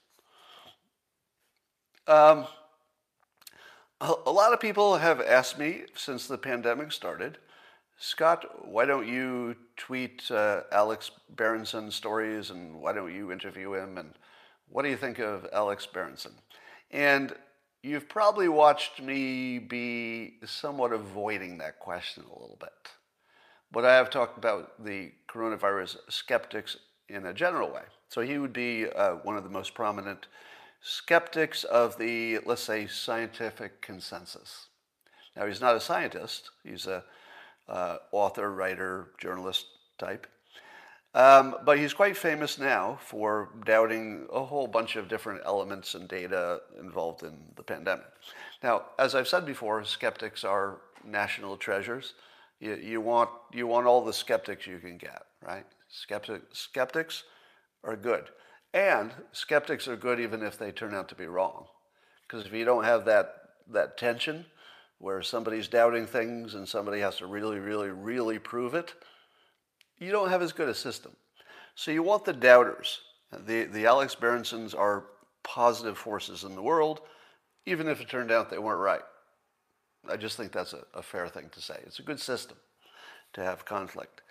[2.07, 2.45] Um,
[4.01, 7.37] a, lot of people have asked me since the pandemic started,
[7.97, 13.97] Scott, why don't you tweet uh, Alex Berenson stories and why don't you interview him?
[13.97, 14.13] And
[14.69, 16.33] what do you think of Alex Berenson?
[16.91, 17.33] And
[17.83, 22.69] you've probably watched me be somewhat avoiding that question a little bit.
[23.71, 26.77] But I have talked about the coronavirus skeptics
[27.09, 27.83] in a general way.
[28.09, 30.27] So he would be uh, one of the most prominent
[30.81, 34.67] skeptics of the, let's say, scientific consensus.
[35.35, 37.03] Now, he's not a scientist, he's a
[37.67, 39.65] uh, author, writer, journalist
[39.97, 40.27] type.
[41.15, 46.09] Um, but he's quite famous now for doubting a whole bunch of different elements and
[46.09, 48.07] data involved in the pandemic.
[48.61, 52.15] Now, as I've said before, skeptics are national treasures.
[52.59, 55.65] You, you, want, you want all the skeptics you can get, right?
[56.01, 57.23] Skeptic, skeptics
[57.83, 58.25] are good.
[58.73, 61.67] And skeptics are good even if they turn out to be wrong.
[62.27, 63.33] Because if you don't have that,
[63.71, 64.45] that tension
[64.97, 68.93] where somebody's doubting things and somebody has to really, really, really prove it,
[69.97, 71.13] you don't have as good a system.
[71.75, 72.99] So you want the doubters.
[73.31, 75.05] The, the Alex Berensons are
[75.43, 77.01] positive forces in the world,
[77.65, 79.01] even if it turned out they weren't right.
[80.09, 81.79] I just think that's a, a fair thing to say.
[81.85, 82.57] It's a good system
[83.33, 84.21] to have conflict.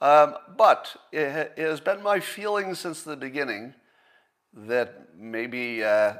[0.00, 3.74] Um, but it, it, has been my feeling since the beginning
[4.54, 6.14] that maybe uh,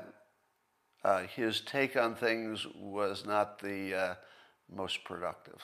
[1.04, 4.14] uh, his take on things was not the uh,
[4.68, 5.62] most productive.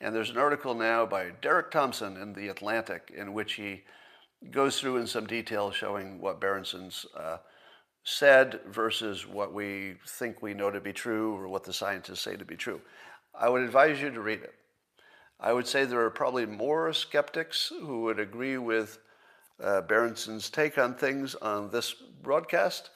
[0.00, 3.82] And there's an article now by Derek Thompson in The Atlantic in which he
[4.50, 7.38] goes through in some detail showing what Berenson's uh,
[8.04, 12.36] said versus what we think we know to be true or what the scientists say
[12.36, 12.80] to be true.
[13.34, 14.54] I would advise you to read it.
[15.42, 19.00] I would say there are probably more skeptics who would agree with
[19.60, 22.90] uh, Berenson's take on things on this broadcast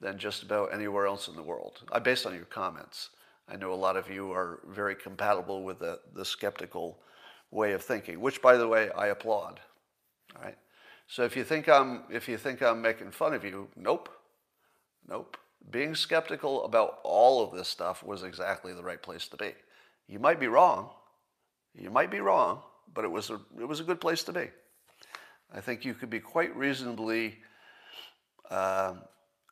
[0.00, 1.80] than just about anywhere else in the world.
[1.92, 3.10] I, based on your comments,
[3.48, 6.98] I know a lot of you are very compatible with the, the skeptical
[7.52, 9.60] way of thinking, which, by the way, I applaud.
[10.34, 10.58] All right.
[11.06, 14.08] So if you think I'm if you think I'm making fun of you, nope,
[15.08, 15.36] nope.
[15.70, 19.52] Being skeptical about all of this stuff was exactly the right place to be.
[20.08, 20.90] You might be wrong,
[21.74, 22.62] you might be wrong,
[22.94, 24.48] but it was a, it was a good place to be.
[25.54, 27.38] I think you could be quite reasonably,
[28.50, 28.94] uh,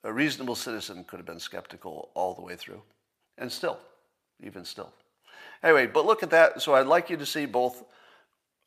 [0.05, 2.83] a reasonable citizen could have been skeptical all the way through,
[3.39, 3.79] and still,
[4.43, 4.93] even still.
[5.63, 6.63] Anyway, but look at that.
[6.63, 7.85] So I'd like you to see both,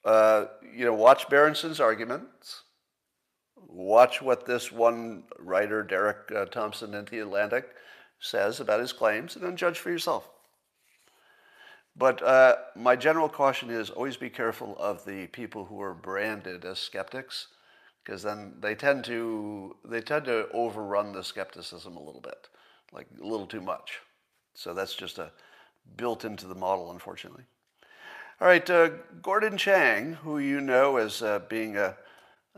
[0.06, 2.64] uh, you know, watch Berenson's arguments,
[3.56, 7.70] watch what this one writer, Derek uh, Thompson in The Atlantic,
[8.20, 10.30] says about his claims, and then judge for yourself.
[11.96, 16.66] But uh, my general caution is always be careful of the people who are branded
[16.66, 17.48] as skeptics,
[18.04, 22.50] because then they tend to they tend to overrun the skepticism a little bit,
[22.92, 24.00] like a little too much.
[24.56, 25.32] So that's just a
[25.96, 27.44] built into the model, unfortunately.
[28.42, 28.90] All right, uh,
[29.22, 31.96] Gordon Chang, who you know as uh, being a,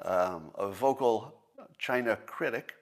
[0.02, 1.36] um, a vocal
[1.78, 2.74] China critic,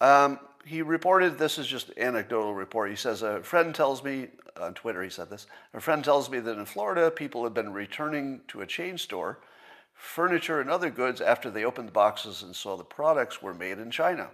[0.00, 2.90] um, he reported this is just anecdotal report.
[2.90, 4.28] He says a friend tells me
[4.60, 5.02] on Twitter.
[5.02, 5.46] He said this.
[5.72, 9.38] A friend tells me that in Florida, people have been returning to a chain store
[9.94, 13.78] furniture and other goods after they opened the boxes and saw the products were made
[13.78, 14.28] in China.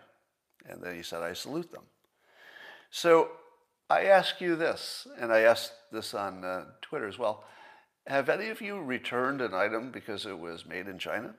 [0.67, 1.85] And then he said, "I salute them."
[2.91, 3.33] So
[3.91, 7.45] I ask you this, and I asked this on uh, Twitter as well.
[8.07, 11.35] Have any of you returned an item because it was made in China?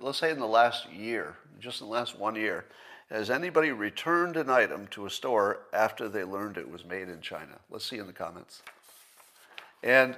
[0.00, 2.66] Let's say in the last year, just in the last one year,
[3.12, 7.20] has anybody returned an item to a store after they learned it was made in
[7.20, 7.58] China?
[7.70, 8.62] Let's see in the comments.
[9.82, 10.16] And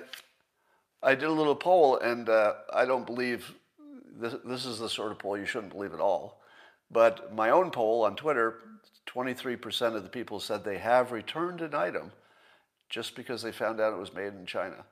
[1.02, 3.52] I did a little poll, and uh, I don't believe
[4.16, 6.40] this, this is the sort of poll you shouldn't believe at all.
[6.90, 8.60] But my own poll on Twitter,
[9.08, 12.12] 23% of the people said they have returned an item
[12.88, 14.84] just because they found out it was made in China.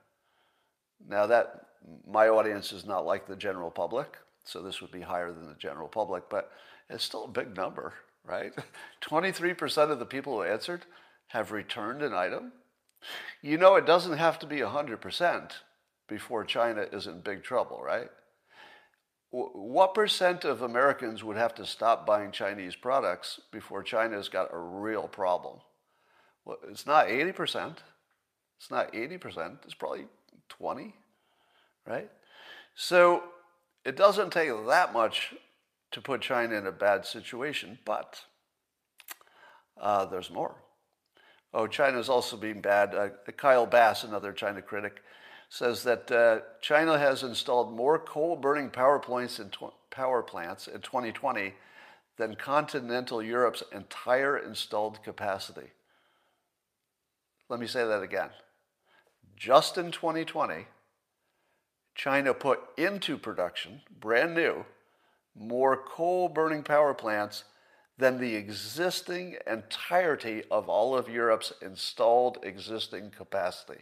[1.07, 1.67] Now that
[2.05, 5.55] my audience is not like the general public, so this would be higher than the
[5.55, 6.51] general public, but
[6.93, 7.93] it's still a big number,
[8.25, 8.53] right?
[9.01, 10.85] 23% of the people who answered
[11.27, 12.53] have returned an item.
[13.41, 15.51] You know, it doesn't have to be 100%
[16.07, 18.09] before China is in big trouble, right?
[19.31, 24.59] What percent of Americans would have to stop buying Chinese products before China's got a
[24.59, 25.59] real problem?
[26.45, 27.77] Well, it's not 80%.
[28.59, 29.57] It's not 80%.
[29.65, 30.05] It's probably
[30.49, 30.93] 20,
[31.87, 32.11] right?
[32.75, 33.23] So
[33.83, 35.33] it doesn't take that much
[35.93, 38.21] to put China in a bad situation, but
[39.79, 40.55] uh, there's more.
[41.53, 42.95] Oh, China's also being bad.
[42.95, 45.01] Uh, Kyle Bass, another China critic,
[45.49, 50.81] says that uh, China has installed more coal-burning power plants in tw- power plants in
[50.81, 51.53] 2020
[52.17, 55.71] than continental Europe's entire installed capacity.
[57.49, 58.29] Let me say that again.
[59.35, 60.65] Just in 2020,
[61.93, 64.65] China put into production, brand new,
[65.35, 67.43] more coal burning power plants
[67.97, 73.81] than the existing entirety of all of Europe's installed existing capacity.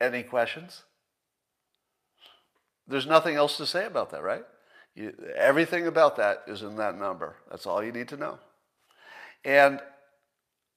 [0.00, 0.82] Any questions?
[2.86, 4.44] There's nothing else to say about that, right?
[4.94, 7.36] You, everything about that is in that number.
[7.50, 8.38] That's all you need to know.
[9.44, 9.80] And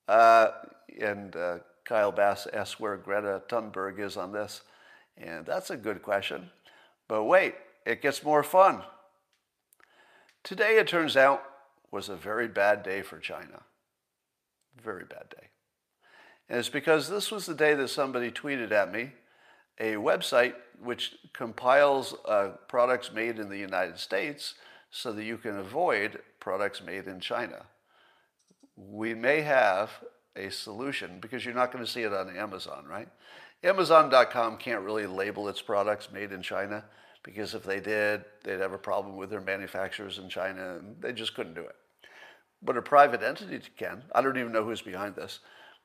[0.07, 0.49] uh,
[0.99, 4.61] and uh, Kyle Bass asks where Greta Thunberg is on this.
[5.17, 6.49] And that's a good question.
[7.07, 7.55] But wait,
[7.85, 8.83] it gets more fun.
[10.43, 11.43] Today, it turns out,
[11.91, 13.63] was a very bad day for China.
[14.81, 15.47] Very bad day.
[16.49, 19.11] And it's because this was the day that somebody tweeted at me
[19.79, 24.55] a website which compiles uh, products made in the United States
[24.91, 27.65] so that you can avoid products made in China.
[28.75, 29.91] We may have
[30.35, 33.09] a solution because you're not going to see it on Amazon, right?
[33.63, 36.85] Amazon.com can't really label its products made in China
[37.23, 41.11] because if they did, they'd have a problem with their manufacturers in China and they
[41.11, 41.75] just couldn't do it.
[42.61, 44.03] But a private entity can.
[44.13, 45.39] I don't even know who's behind this.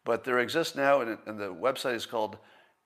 [0.04, 2.38] But there exists now, and, the website is called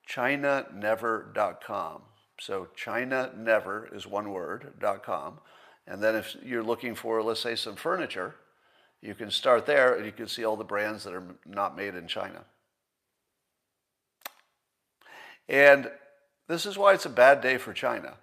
[0.08, 2.02] chinanever.com.
[2.40, 5.38] So China never is one word, .com.
[5.86, 8.34] And then if you're looking for, let's say, some furniture,
[9.00, 11.94] you can start there and you can see all the brands that are not made
[11.94, 12.44] in China.
[15.48, 15.90] And
[16.48, 18.14] this is why it's a bad day for China,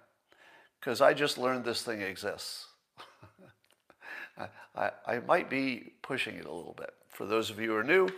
[0.80, 2.66] because I just learned this thing exists.
[4.76, 6.92] I, I, might be pushing it a little bit.
[7.10, 8.08] For those of you who are new,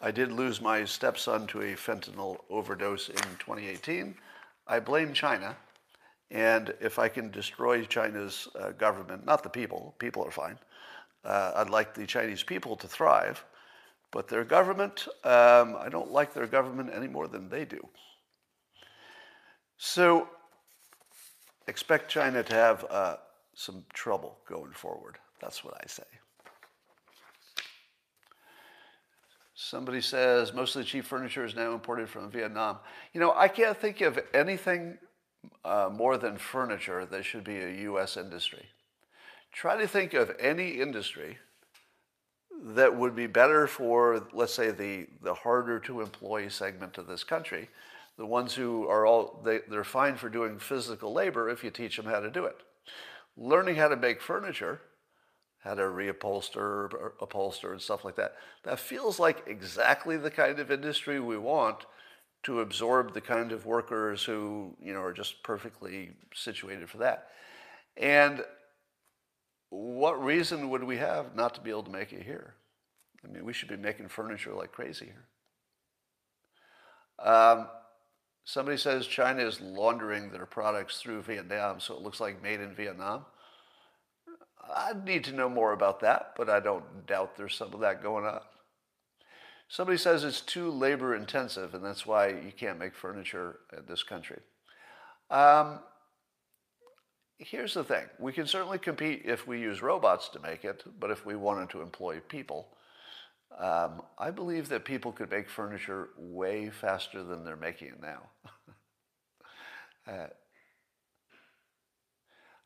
[0.00, 4.14] I did lose my stepson to a fentanyl overdose in 2018.
[4.66, 5.56] I blame China.
[6.30, 10.58] And if I can destroy China's uh, government, not the people, people are fine,
[11.24, 13.44] uh, I'd like the Chinese people to thrive,
[14.10, 17.80] but their government, um, I don't like their government any more than they do.
[19.78, 20.28] So
[21.68, 23.16] expect China to have uh,
[23.54, 25.18] some trouble going forward.
[25.40, 26.04] That's what I say.
[29.54, 32.78] Somebody says most of the cheap furniture is now imported from Vietnam.
[33.12, 34.98] You know, I can't think of anything
[35.64, 38.16] uh, more than furniture that should be a U.S.
[38.16, 38.66] industry.
[39.52, 41.38] Try to think of any industry
[42.62, 47.24] that would be better for, let's say, the, the harder to employ segment of this
[47.24, 47.68] country,
[48.18, 51.96] the ones who are all, they, they're fine for doing physical labor if you teach
[51.96, 52.56] them how to do it.
[53.36, 54.80] Learning how to make furniture,
[55.60, 60.70] how to reupholster, upholster, and stuff like that, that feels like exactly the kind of
[60.70, 61.86] industry we want
[62.42, 67.28] to absorb the kind of workers who, you know, are just perfectly situated for that.
[67.96, 68.44] And
[69.70, 72.54] what reason would we have not to be able to make it here?
[73.24, 75.26] I mean, we should be making furniture like crazy here.
[77.18, 77.66] Um,
[78.48, 82.74] somebody says China is laundering their products through Vietnam, so it looks like made in
[82.74, 83.26] Vietnam.
[84.74, 88.02] I'd need to know more about that, but I don't doubt there's some of that
[88.02, 88.40] going on.
[89.68, 94.02] Somebody says it's too labor intensive, and that's why you can't make furniture in this
[94.02, 94.40] country.
[95.30, 95.80] Um,
[97.36, 101.10] here's the thing we can certainly compete if we use robots to make it, but
[101.10, 102.68] if we wanted to employ people,
[103.56, 108.22] um, I believe that people could make furniture way faster than they're making it now.
[110.08, 110.26] Uh,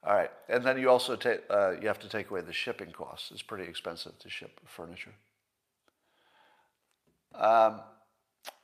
[0.04, 2.90] all right, and then you also take uh, you have to take away the shipping
[2.90, 3.30] costs.
[3.30, 5.14] It's pretty expensive to ship furniture.
[7.34, 7.80] Um,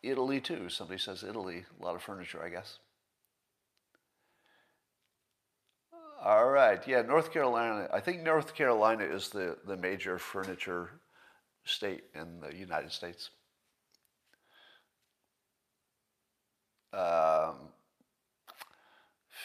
[0.03, 0.69] Italy too.
[0.69, 2.79] Somebody says Italy, a lot of furniture, I guess.
[6.25, 7.89] All right, yeah, North Carolina.
[7.93, 10.91] I think North Carolina is the, the major furniture
[11.65, 13.31] state in the United States.
[16.93, 17.71] Um,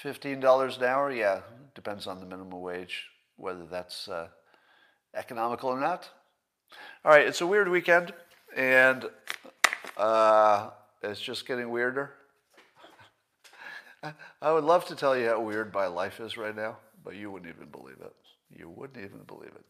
[0.04, 1.41] $15 an hour, yeah,
[1.76, 3.06] depends on the minimum wage,
[3.38, 4.28] whether that's uh,
[5.16, 6.10] economical or not.
[7.06, 8.14] All right, it's a weird weekend,
[8.56, 9.06] and
[9.97, 12.12] uh, it's just getting weirder.
[14.41, 17.32] I would love to tell you how weird my life is right now, but you
[17.32, 18.14] wouldn't even believe it.
[18.49, 19.66] You wouldn't even believe it.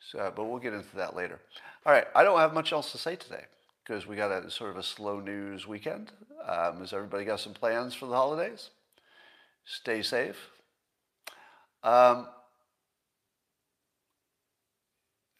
[0.00, 1.40] So, but we'll get into that later.
[1.84, 3.44] All right, I don't have much else to say today
[3.84, 6.12] because we got a sort of a slow news weekend.
[6.46, 8.70] Um, has everybody got some plans for the holidays?
[9.66, 10.36] Stay safe.
[11.82, 12.28] Um,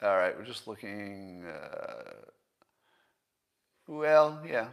[0.02, 1.44] all right, we're just looking.
[1.46, 2.10] Uh,
[3.86, 4.66] well, yeah,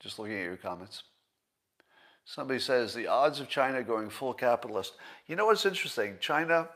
[0.00, 1.02] just looking at your comments.
[2.24, 4.94] Somebody says the odds of China going full capitalist.
[5.26, 6.18] You know what's interesting?
[6.20, 6.68] China,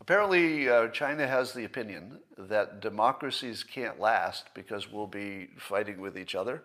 [0.00, 6.16] apparently, uh, China has the opinion that democracies can't last because we'll be fighting with
[6.16, 6.62] each other,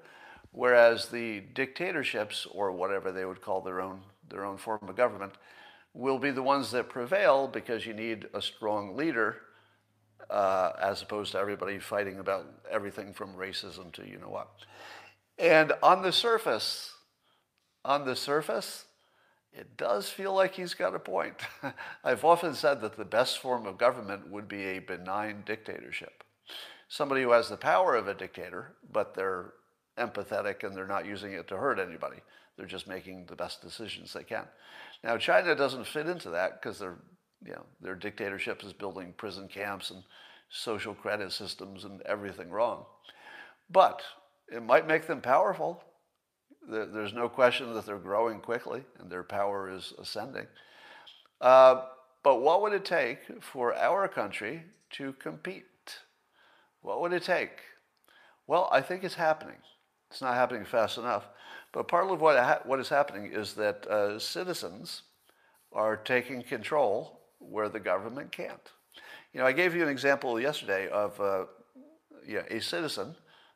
[0.53, 5.33] whereas the dictatorships, or whatever they would call their own their own form of government,
[5.93, 9.37] will be the ones that prevail because you need a strong leader
[10.29, 14.49] uh, as opposed to everybody fighting about everything from racism to you know what.
[15.37, 16.93] And on the surface,
[17.83, 18.85] on the surface,
[19.53, 21.35] it does feel like he's got a point.
[22.03, 26.23] I've often said that the best form of government would be a benign dictatorship.
[26.87, 29.53] Somebody who has the power of a dictator, but they're
[29.97, 32.17] empathetic and they're not using it to hurt anybody.
[32.59, 34.43] They're just making the best decisions they can.
[35.01, 36.97] Now, China doesn't fit into that because their,
[37.45, 40.03] you know, their dictatorship is building prison camps and
[40.49, 42.83] social credit systems and everything wrong.
[43.69, 44.01] But
[44.51, 45.81] it might make them powerful
[46.69, 50.47] there's no question that they're growing quickly and their power is ascending.
[51.41, 51.83] Uh,
[52.21, 55.65] but what would it take for our country to compete?
[56.81, 57.61] What would it take?
[58.45, 59.55] Well, I think it's happening.
[60.11, 61.25] It's not happening fast enough.
[61.71, 65.03] But part of what, ha- what is happening is that uh, citizens
[65.71, 68.71] are taking control where the government can't.
[69.33, 71.45] You know, I gave you an example yesterday of uh,
[72.49, 73.15] a citizen,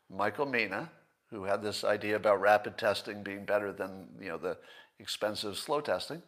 [0.09, 0.89] Michael Mina,
[1.31, 4.57] who had this idea about rapid testing being better than you know the
[4.99, 6.21] expensive slow testing,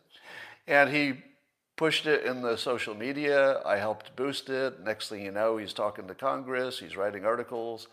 [0.67, 1.13] and he
[1.75, 3.61] pushed it in the social media.
[3.63, 4.79] I helped boost it.
[4.81, 6.79] Next thing you know, he's talking to Congress.
[6.79, 7.88] He's writing articles,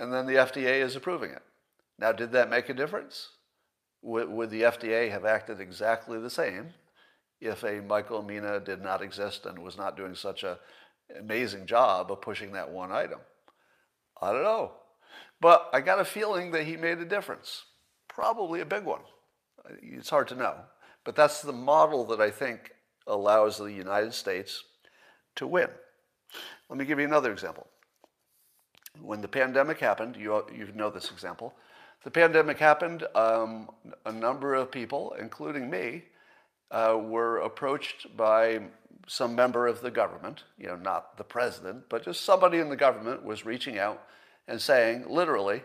[0.00, 1.42] and then the FDA is approving it.
[1.98, 3.30] Now, did that make a difference?
[4.02, 6.74] Would, would the FDA have acted exactly the same
[7.40, 10.56] if a Michael Mina did not exist and was not doing such an
[11.18, 13.20] amazing job of pushing that one item?
[14.20, 14.72] I don't know.
[15.40, 17.64] But I got a feeling that he made a difference,
[18.08, 19.00] probably a big one.
[19.82, 20.56] It's hard to know.
[21.04, 22.72] But that's the model that I think
[23.06, 24.62] allows the United States
[25.36, 25.68] to win.
[26.68, 27.66] Let me give you another example.
[29.00, 31.54] When the pandemic happened, you, you know this example.
[32.04, 33.70] The pandemic happened, um,
[34.06, 36.04] a number of people, including me,
[36.70, 38.60] uh, were approached by
[39.06, 42.76] some member of the government, you know, not the president, but just somebody in the
[42.76, 44.06] government was reaching out
[44.46, 45.62] and saying, literally,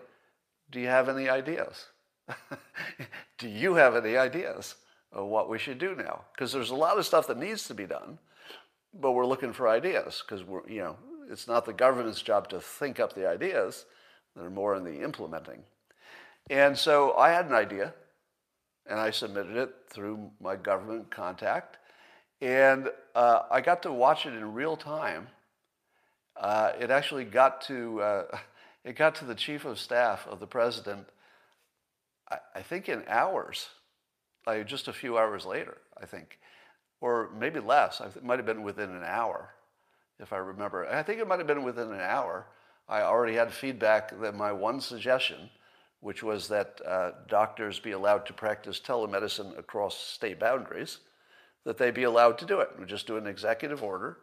[0.72, 1.88] Do you have any ideas?
[3.38, 4.76] do you have any ideas
[5.12, 6.22] of what we should do now?
[6.34, 8.18] Because there's a lot of stuff that needs to be done,
[8.94, 10.98] but we're looking for ideas because we're, you know,
[11.30, 13.86] it's not the government's job to think up the ideas,
[14.36, 15.64] they're more in the implementing.
[16.50, 17.94] And so I had an idea,
[18.86, 21.78] and I submitted it through my government contact,
[22.42, 25.28] and uh, I got to watch it in real time.
[26.36, 28.38] Uh, it actually got to uh,
[28.84, 31.08] it got to the chief of staff of the president,
[32.30, 33.68] I, I think in hours,
[34.46, 36.40] like just a few hours later, I think,
[37.00, 38.02] or maybe less.
[38.02, 39.54] It might have been within an hour,
[40.20, 40.86] if I remember.
[40.88, 42.46] I think it might have been within an hour.
[42.90, 45.50] I already had feedback that my one suggestion,
[46.04, 51.00] which was that uh, doctors be allowed to practice telemedicine across state boundaries,
[51.66, 52.70] that they be allowed to do it.
[52.78, 54.18] We just do an executive order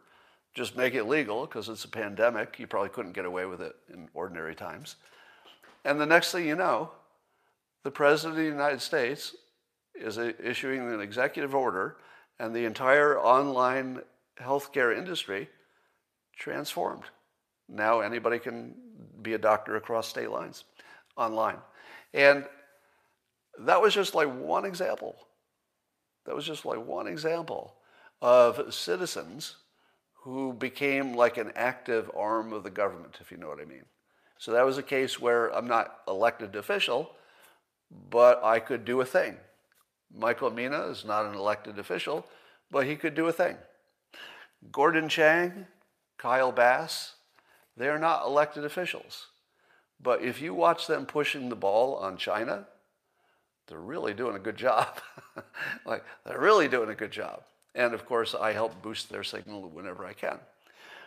[0.53, 2.59] just make it legal because it's a pandemic.
[2.59, 4.97] You probably couldn't get away with it in ordinary times.
[5.85, 6.91] And the next thing you know,
[7.83, 9.35] the President of the United States
[9.95, 11.97] is issuing an executive order
[12.39, 14.01] and the entire online
[14.39, 15.49] healthcare industry
[16.37, 17.03] transformed.
[17.69, 18.75] Now anybody can
[19.21, 20.65] be a doctor across state lines
[21.15, 21.57] online.
[22.13, 22.45] And
[23.59, 25.15] that was just like one example.
[26.25, 27.75] That was just like one example
[28.21, 29.55] of citizens
[30.23, 33.85] who became like an active arm of the government, if you know what I mean.
[34.37, 37.11] So that was a case where I'm not elected official,
[38.09, 39.37] but I could do a thing.
[40.13, 42.25] Michael Mina is not an elected official,
[42.69, 43.57] but he could do a thing.
[44.71, 45.67] Gordon Chang,
[46.17, 47.15] Kyle Bass,
[47.77, 49.27] they are not elected officials.
[50.01, 52.65] But if you watch them pushing the ball on China,
[53.67, 54.99] they're really doing a good job.
[55.85, 57.43] like, they're really doing a good job.
[57.75, 60.39] And of course, I help boost their signal whenever I can.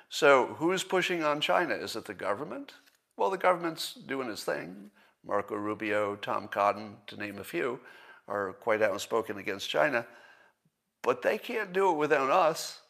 [0.08, 1.74] So, who's pushing on China?
[1.74, 2.72] Is it the government?
[3.16, 4.90] Well, the government's doing its thing.
[5.26, 7.80] Marco Rubio, Tom Cotton, to name a few,
[8.28, 10.06] are quite outspoken against China.
[11.02, 12.80] But they can't do it without us.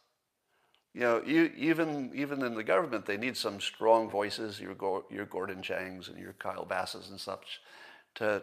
[0.94, 4.76] You know, you, even, even in the government, they need some strong voices, your,
[5.10, 7.60] your Gordon Changs and your Kyle Basses and such,
[8.14, 8.42] to,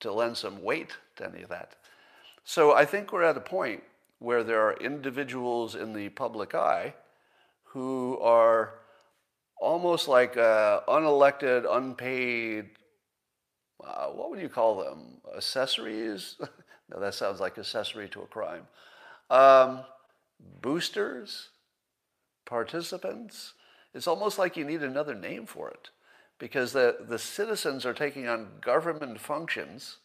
[0.00, 1.76] to lend some weight to any of that.
[2.44, 3.82] So I think we're at a point
[4.18, 6.94] where there are individuals in the public eye
[7.64, 8.74] who are
[9.58, 12.68] almost like uh, unelected, unpaid,
[13.82, 15.18] uh, what would you call them?
[15.36, 16.36] Accessories?
[16.90, 18.66] no, that sounds like accessory to a crime.
[19.30, 19.84] Um,
[20.60, 21.48] boosters,
[22.44, 23.54] participants.
[23.94, 25.90] It's almost like you need another name for it
[26.38, 29.98] because the, the citizens are taking on government functions,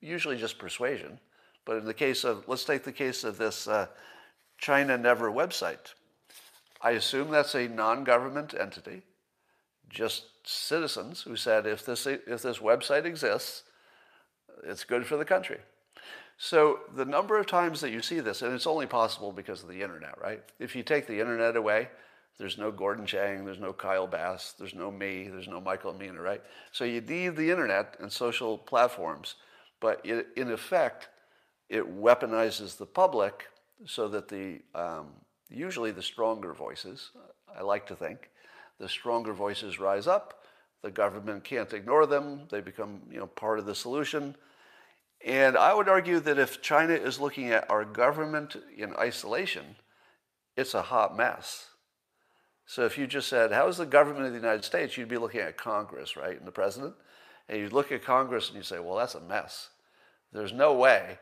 [0.00, 1.18] usually just persuasion,
[1.64, 3.86] but in the case of, let's take the case of this uh,
[4.56, 5.94] China Never website.
[6.80, 9.02] I assume that's a non government entity,
[9.88, 13.64] just citizens who said if this, if this website exists,
[14.64, 15.58] it's good for the country.
[16.38, 19.68] So the number of times that you see this, and it's only possible because of
[19.68, 20.40] the internet, right?
[20.60, 21.88] If you take the internet away,
[22.38, 26.22] there's no Gordon Chang, there's no Kyle Bass, there's no me, there's no Michael Mina,
[26.22, 26.40] right?
[26.70, 29.34] So you need the internet and social platforms,
[29.80, 31.08] but it, in effect,
[31.68, 33.46] it weaponizes the public
[33.84, 35.08] so that the um,
[35.50, 37.10] usually the stronger voices,
[37.56, 38.30] I like to think,
[38.78, 40.44] the stronger voices rise up.
[40.82, 42.42] The government can't ignore them.
[42.48, 44.36] They become you know part of the solution.
[45.24, 49.76] And I would argue that if China is looking at our government in isolation,
[50.56, 51.70] it's a hot mess.
[52.66, 55.16] So if you just said, how is the government of the United States, you'd be
[55.16, 56.94] looking at Congress, right, and the president.
[57.48, 59.70] And you'd look at Congress and you say, well, that's a mess.
[60.32, 61.18] There's no way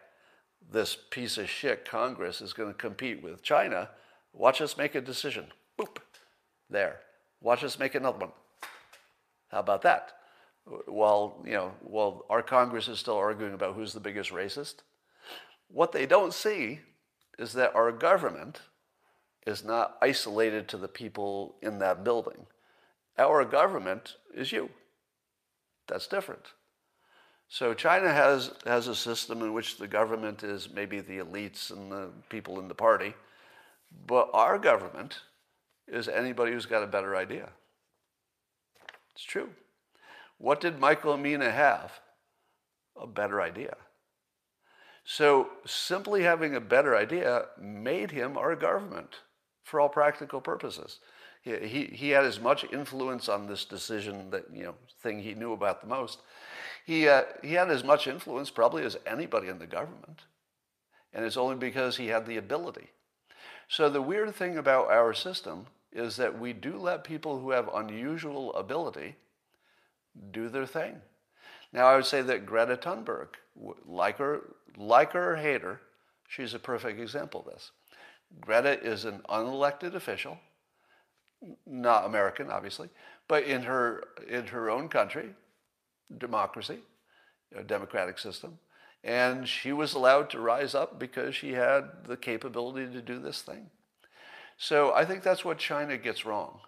[0.72, 3.90] this piece of shit Congress is going to compete with China.
[4.32, 5.46] Watch us make a decision.
[5.78, 5.98] Boop.
[6.68, 7.00] There.
[7.40, 8.32] Watch us make another one.
[9.48, 10.15] How about that?
[10.86, 14.76] While, you know, while our Congress is still arguing about who's the biggest racist,
[15.68, 16.80] what they don't see
[17.38, 18.60] is that our government
[19.46, 22.46] is not isolated to the people in that building.
[23.18, 24.70] Our government is you.
[25.86, 26.42] That's different.
[27.48, 31.92] So China has, has a system in which the government is maybe the elites and
[31.92, 33.14] the people in the party,
[34.06, 35.20] but our government
[35.86, 37.50] is anybody who's got a better idea.
[39.14, 39.50] It's true.
[40.38, 41.92] What did Michael Mina have?
[43.00, 43.76] A better idea.
[45.04, 49.16] So simply having a better idea made him our government
[49.62, 51.00] for all practical purposes.
[51.42, 55.34] He, he, he had as much influence on this decision that, you know, thing he
[55.34, 56.20] knew about the most
[56.86, 60.22] he, uh, he had as much influence probably as anybody in the government.
[61.12, 62.90] And it's only because he had the ability.
[63.68, 67.68] So the weird thing about our system is that we do let people who have
[67.74, 69.16] unusual ability
[70.30, 71.00] do their thing.
[71.72, 73.28] Now, I would say that Greta Thunberg,
[73.86, 75.80] like her, like her or hate her,
[76.28, 77.70] she's a perfect example of this.
[78.40, 80.38] Greta is an unelected official,
[81.66, 82.88] not American, obviously,
[83.28, 85.30] but in her, in her own country,
[86.16, 86.78] democracy,
[87.54, 88.58] a democratic system.
[89.04, 93.42] And she was allowed to rise up because she had the capability to do this
[93.42, 93.70] thing.
[94.58, 96.60] So I think that's what China gets wrong.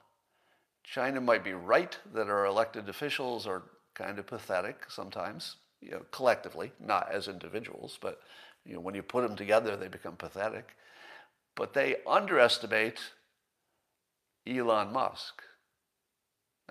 [0.93, 3.65] China might be right that our elected officials are
[3.95, 8.21] kind of pathetic sometimes, you know, collectively, not as individuals, but
[8.65, 10.77] you know, when you put them together, they become pathetic.
[11.55, 13.01] But they underestimate
[14.47, 15.43] Elon Musk.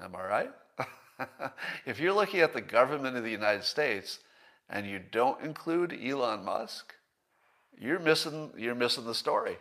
[0.01, 0.51] Am I right?
[1.85, 4.19] if you're looking at the government of the United States
[4.69, 6.93] and you don't include Elon Musk,
[7.79, 9.57] you're missing, you're missing the story.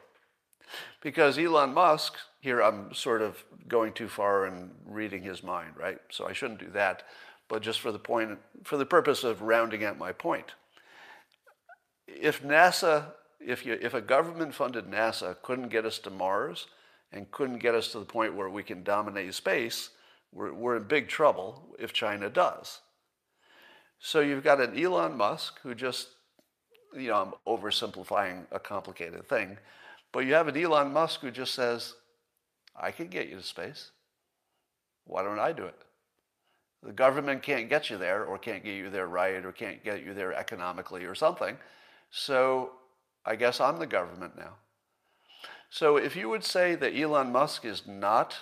[1.01, 5.99] Because Elon Musk, here I'm sort of going too far and reading his mind, right?
[6.11, 7.03] So I shouldn't do that.
[7.49, 10.53] But just for the point, for the purpose of rounding out my point,
[12.09, 16.67] if NASA if, you, if a government funded NASA couldn't get us to Mars
[17.13, 19.91] and couldn't get us to the point where we can dominate space,
[20.33, 22.81] we're, we're in big trouble if China does.
[23.99, 26.09] So you've got an Elon Musk who just,
[26.95, 29.59] you know, I'm oversimplifying a complicated thing,
[30.17, 31.93] but you have an Elon Musk who just says,
[32.75, 33.91] I can get you to space.
[35.05, 35.77] Why don't I do it?
[36.83, 40.03] The government can't get you there or can't get you there right or can't get
[40.03, 41.59] you there economically or something.
[42.11, 42.71] So
[43.27, 44.55] I guess I'm the government now.
[45.69, 48.39] So if you would say that Elon Musk is not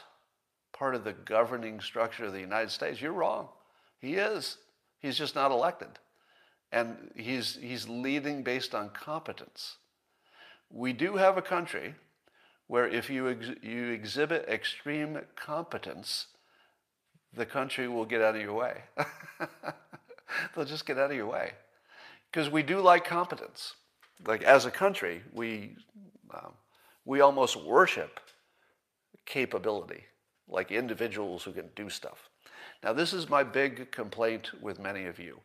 [0.72, 3.48] part of the governing structure of the United States, you're wrong.
[3.98, 4.58] He is.
[5.00, 5.98] He's just not elected.
[6.70, 9.78] And he's, he's leading based on competence.
[10.74, 11.94] We do have a country
[12.66, 16.26] where if you, ex- you exhibit extreme competence,
[17.32, 18.82] the country will get out of your way.
[20.54, 21.52] They'll just get out of your way.
[22.28, 23.74] Because we do like competence.
[24.26, 25.76] Like as a country, we,
[26.34, 26.54] um,
[27.04, 28.18] we almost worship
[29.26, 30.02] capability,
[30.48, 32.28] like individuals who can do stuff.
[32.82, 35.38] Now, this is my big complaint with many of you.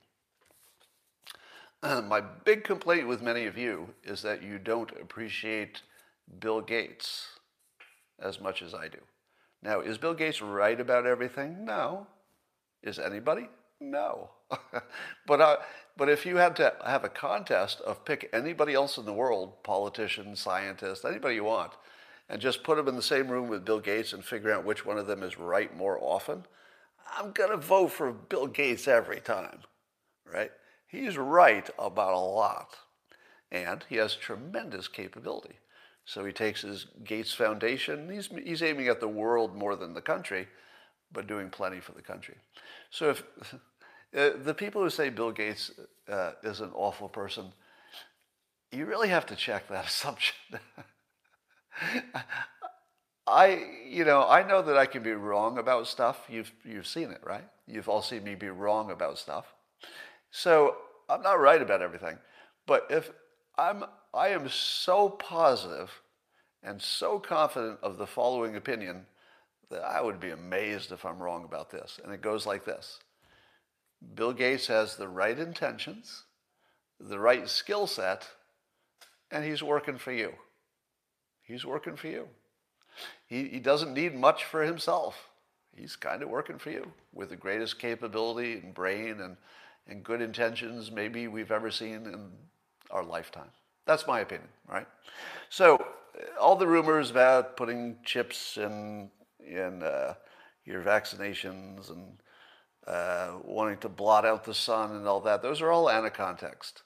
[1.83, 5.81] My big complaint with many of you is that you don't appreciate
[6.39, 7.27] Bill Gates
[8.19, 8.99] as much as I do.
[9.61, 11.65] Now, is Bill Gates right about everything?
[11.65, 12.07] No.
[12.83, 13.47] Is anybody?
[13.79, 14.29] No.
[15.25, 15.57] but, uh,
[15.95, 19.63] but if you had to have a contest of pick anybody else in the world,
[19.63, 21.73] politician, scientist, anybody you want,
[22.29, 24.85] and just put them in the same room with Bill Gates and figure out which
[24.85, 26.45] one of them is right more often,
[27.17, 29.59] I'm going to vote for Bill Gates every time,
[30.31, 30.51] right?
[30.89, 32.75] He's right about a lot,
[33.51, 35.55] and he has tremendous capability.
[36.05, 40.01] So he takes his Gates Foundation, he's, he's aiming at the world more than the
[40.01, 40.47] country,
[41.11, 42.35] but doing plenty for the country.
[42.89, 43.23] So if
[44.17, 45.71] uh, the people who say Bill Gates
[46.11, 47.53] uh, is an awful person,
[48.71, 50.35] you really have to check that assumption.
[53.27, 56.25] I, you know, I know that I can be wrong about stuff.
[56.27, 57.47] You've, you've seen it, right?
[57.67, 59.45] You've all seen me be wrong about stuff.
[60.31, 60.77] So
[61.09, 62.17] I'm not right about everything.
[62.65, 63.11] But if
[63.57, 66.01] I'm, I am so positive
[66.63, 69.05] and so confident of the following opinion
[69.69, 71.99] that I would be amazed if I'm wrong about this.
[72.03, 72.99] And it goes like this
[74.13, 76.23] Bill Gates has the right intentions,
[76.99, 78.27] the right skill set,
[79.31, 80.33] and he's working for you.
[81.41, 82.27] He's working for you.
[83.25, 85.29] He, he doesn't need much for himself.
[85.75, 89.37] He's kind of working for you with the greatest capability and brain and,
[89.87, 92.31] and good intentions maybe we've ever seen in
[92.91, 93.49] our lifetime.
[93.85, 94.87] That's my opinion, right?
[95.49, 95.83] So,
[96.39, 99.09] all the rumors about putting chips in,
[99.39, 100.15] in uh,
[100.65, 102.21] your vaccinations and
[102.85, 106.13] uh, wanting to blot out the sun and all that, those are all out of
[106.13, 106.83] context.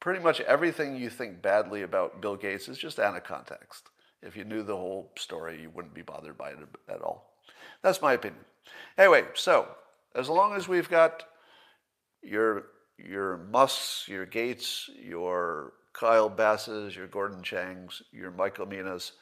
[0.00, 3.88] Pretty much everything you think badly about Bill Gates is just out of context.
[4.22, 6.58] If you knew the whole story, you wouldn't be bothered by it
[6.88, 7.36] at all.
[7.82, 8.44] That's my opinion.
[8.96, 9.68] Anyway, so
[10.14, 11.24] as long as we've got
[12.22, 12.66] your
[12.98, 19.12] your Musks, your Gates, your Kyle Basses, your Gordon Changs, your Michael Minas,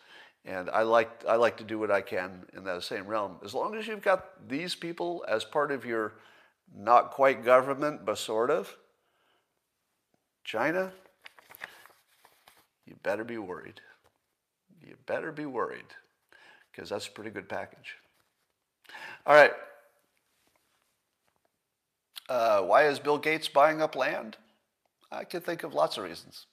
[0.45, 3.37] and I like I like to do what I can in that same realm.
[3.45, 6.15] As long as you've got these people as part of your
[6.77, 8.77] not quite government, but sort of,
[10.45, 10.93] China,
[12.87, 13.81] you better be worried
[14.91, 15.85] you better be worried
[16.71, 17.97] because that's a pretty good package.
[19.27, 19.53] All right.
[22.31, 24.37] Uh, why is Bill Gates buying up land?
[25.11, 26.47] I could think of lots of reasons.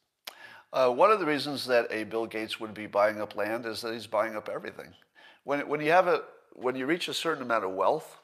[0.73, 3.81] Uh, one of the reasons that a Bill Gates would be buying up land is
[3.81, 4.95] that he's buying up everything.
[5.43, 6.23] When, when you have a,
[6.53, 8.17] when you reach a certain amount of wealth,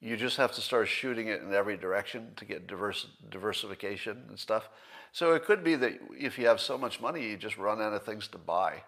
[0.00, 4.38] you just have to start shooting it in every direction to get diverse, diversification and
[4.38, 4.68] stuff.
[5.10, 7.92] So it could be that if you have so much money, you just run out
[7.92, 8.84] of things to buy.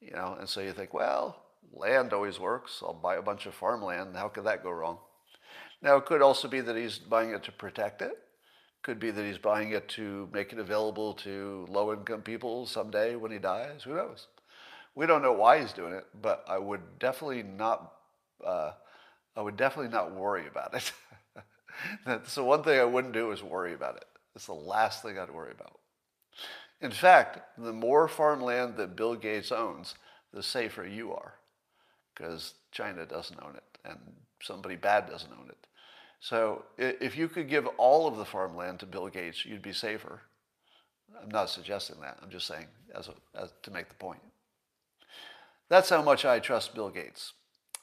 [0.00, 1.40] You know, and so you think, well,
[1.72, 2.80] land always works.
[2.82, 4.16] I'll buy a bunch of farmland.
[4.16, 4.98] How could that go wrong?
[5.82, 8.16] Now, it could also be that he's buying it to protect it.
[8.82, 13.16] Could be that he's buying it to make it available to low income people someday
[13.16, 13.82] when he dies.
[13.84, 14.26] Who knows?
[14.94, 17.92] We don't know why he's doing it, but I would definitely not.
[18.44, 18.72] Uh,
[19.36, 20.92] I would definitely not worry about it.
[22.28, 24.04] so one thing I wouldn't do is worry about it.
[24.34, 25.78] It's the last thing I'd worry about.
[26.80, 29.94] In fact, the more farmland that Bill Gates owns,
[30.32, 31.34] the safer you are
[32.14, 33.98] because China doesn't own it and
[34.42, 35.66] somebody bad doesn't own it.
[36.22, 40.20] So if you could give all of the farmland to Bill Gates, you'd be safer.
[41.20, 42.16] I'm not suggesting that.
[42.22, 44.20] I'm just saying as, a, as to make the point.
[45.68, 47.32] That's how much I trust Bill Gates.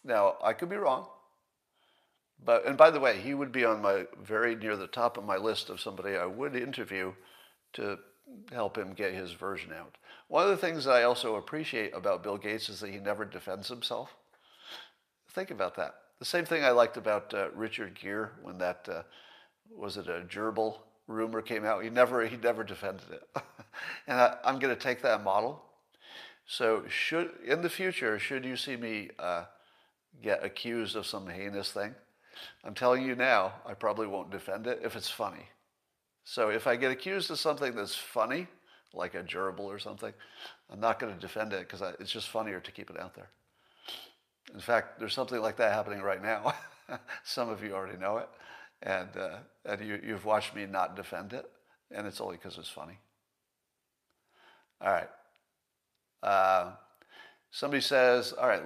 [0.06, 1.08] Now, I could be wrong.
[2.46, 5.26] But, and by the way, he would be on my very near the top of
[5.26, 7.12] my list of somebody I would interview
[7.74, 8.00] to
[8.54, 9.98] help him get his version out.
[10.30, 13.26] One of the things that I also appreciate about Bill Gates is that he never
[13.26, 14.16] defends himself.
[15.30, 15.96] Think about that.
[16.20, 19.04] The same thing I liked about uh, Richard Gere when that uh,
[19.76, 21.84] was it a gerbil rumor came out.
[21.84, 23.24] He never he never defended it,
[24.08, 25.64] and I, am going to take that model.
[26.46, 29.46] So should in the future, should you see me uh,
[30.22, 31.96] get accused of some heinous thing,
[32.64, 35.48] I'm telling you now, I probably won't defend it if it's funny.
[36.24, 38.48] So if I get accused of something that's funny,
[38.94, 40.14] like a gerbil or something,
[40.70, 43.30] I'm not going to defend it because it's just funnier to keep it out there.
[44.54, 46.54] In fact, there's something like that happening right now.
[47.24, 48.30] Some of you already know it,
[48.82, 51.50] and uh, and you, you've watched me not defend it,
[51.92, 52.98] and it's only because it's funny.
[54.82, 55.10] All right.
[56.24, 56.72] Uh,
[57.52, 58.62] somebody says, all right,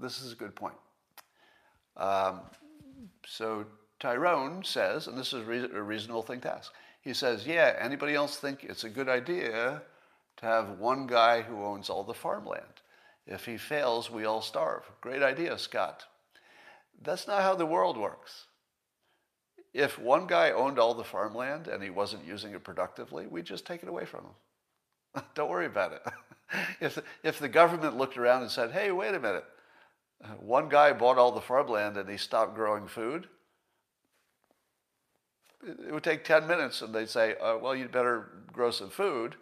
[0.00, 0.74] this is a good point.
[1.96, 2.40] Um,
[3.26, 3.66] so
[4.00, 6.72] Tyrone says, and this is a reasonable thing to ask.
[7.02, 9.82] He says, yeah, anybody else think it's a good idea
[10.38, 12.81] to have one guy who owns all the farmland?
[13.26, 14.82] If he fails, we all starve.
[15.00, 16.04] Great idea, Scott.
[17.00, 18.46] That's not how the world works.
[19.72, 23.64] If one guy owned all the farmland and he wasn't using it productively, we'd just
[23.64, 25.22] take it away from him.
[25.34, 26.02] Don't worry about it.
[26.80, 29.44] if, if the government looked around and said, hey, wait a minute,
[30.38, 33.28] one guy bought all the farmland and he stopped growing food,
[35.62, 39.36] it would take 10 minutes and they'd say, uh, well, you'd better grow some food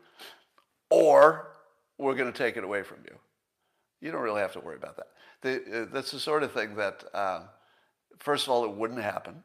[0.91, 1.53] or
[1.99, 3.17] we're going to take it away from you.
[4.01, 5.09] You don't really have to worry about that.
[5.43, 7.43] The, uh, that's the sort of thing that, uh,
[8.19, 9.45] first of all, it wouldn't happen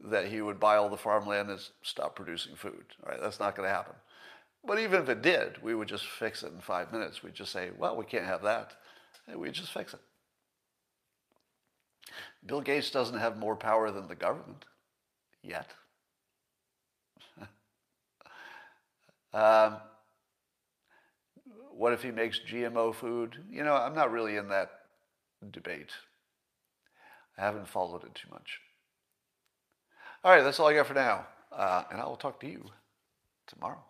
[0.00, 2.84] that he would buy all the farmland and stop producing food.
[3.04, 3.20] Right?
[3.20, 3.94] That's not going to happen.
[4.64, 7.22] But even if it did, we would just fix it in five minutes.
[7.22, 8.72] We'd just say, well, we can't have that.
[9.26, 10.00] And we'd just fix it.
[12.44, 14.64] Bill Gates doesn't have more power than the government
[15.42, 15.70] yet.
[19.32, 19.78] um,
[21.78, 23.36] what if he makes GMO food?
[23.48, 24.70] You know, I'm not really in that
[25.52, 25.92] debate.
[27.38, 28.58] I haven't followed it too much.
[30.24, 31.26] All right, that's all I got for now.
[31.52, 32.64] Uh, and I will talk to you
[33.46, 33.84] tomorrow.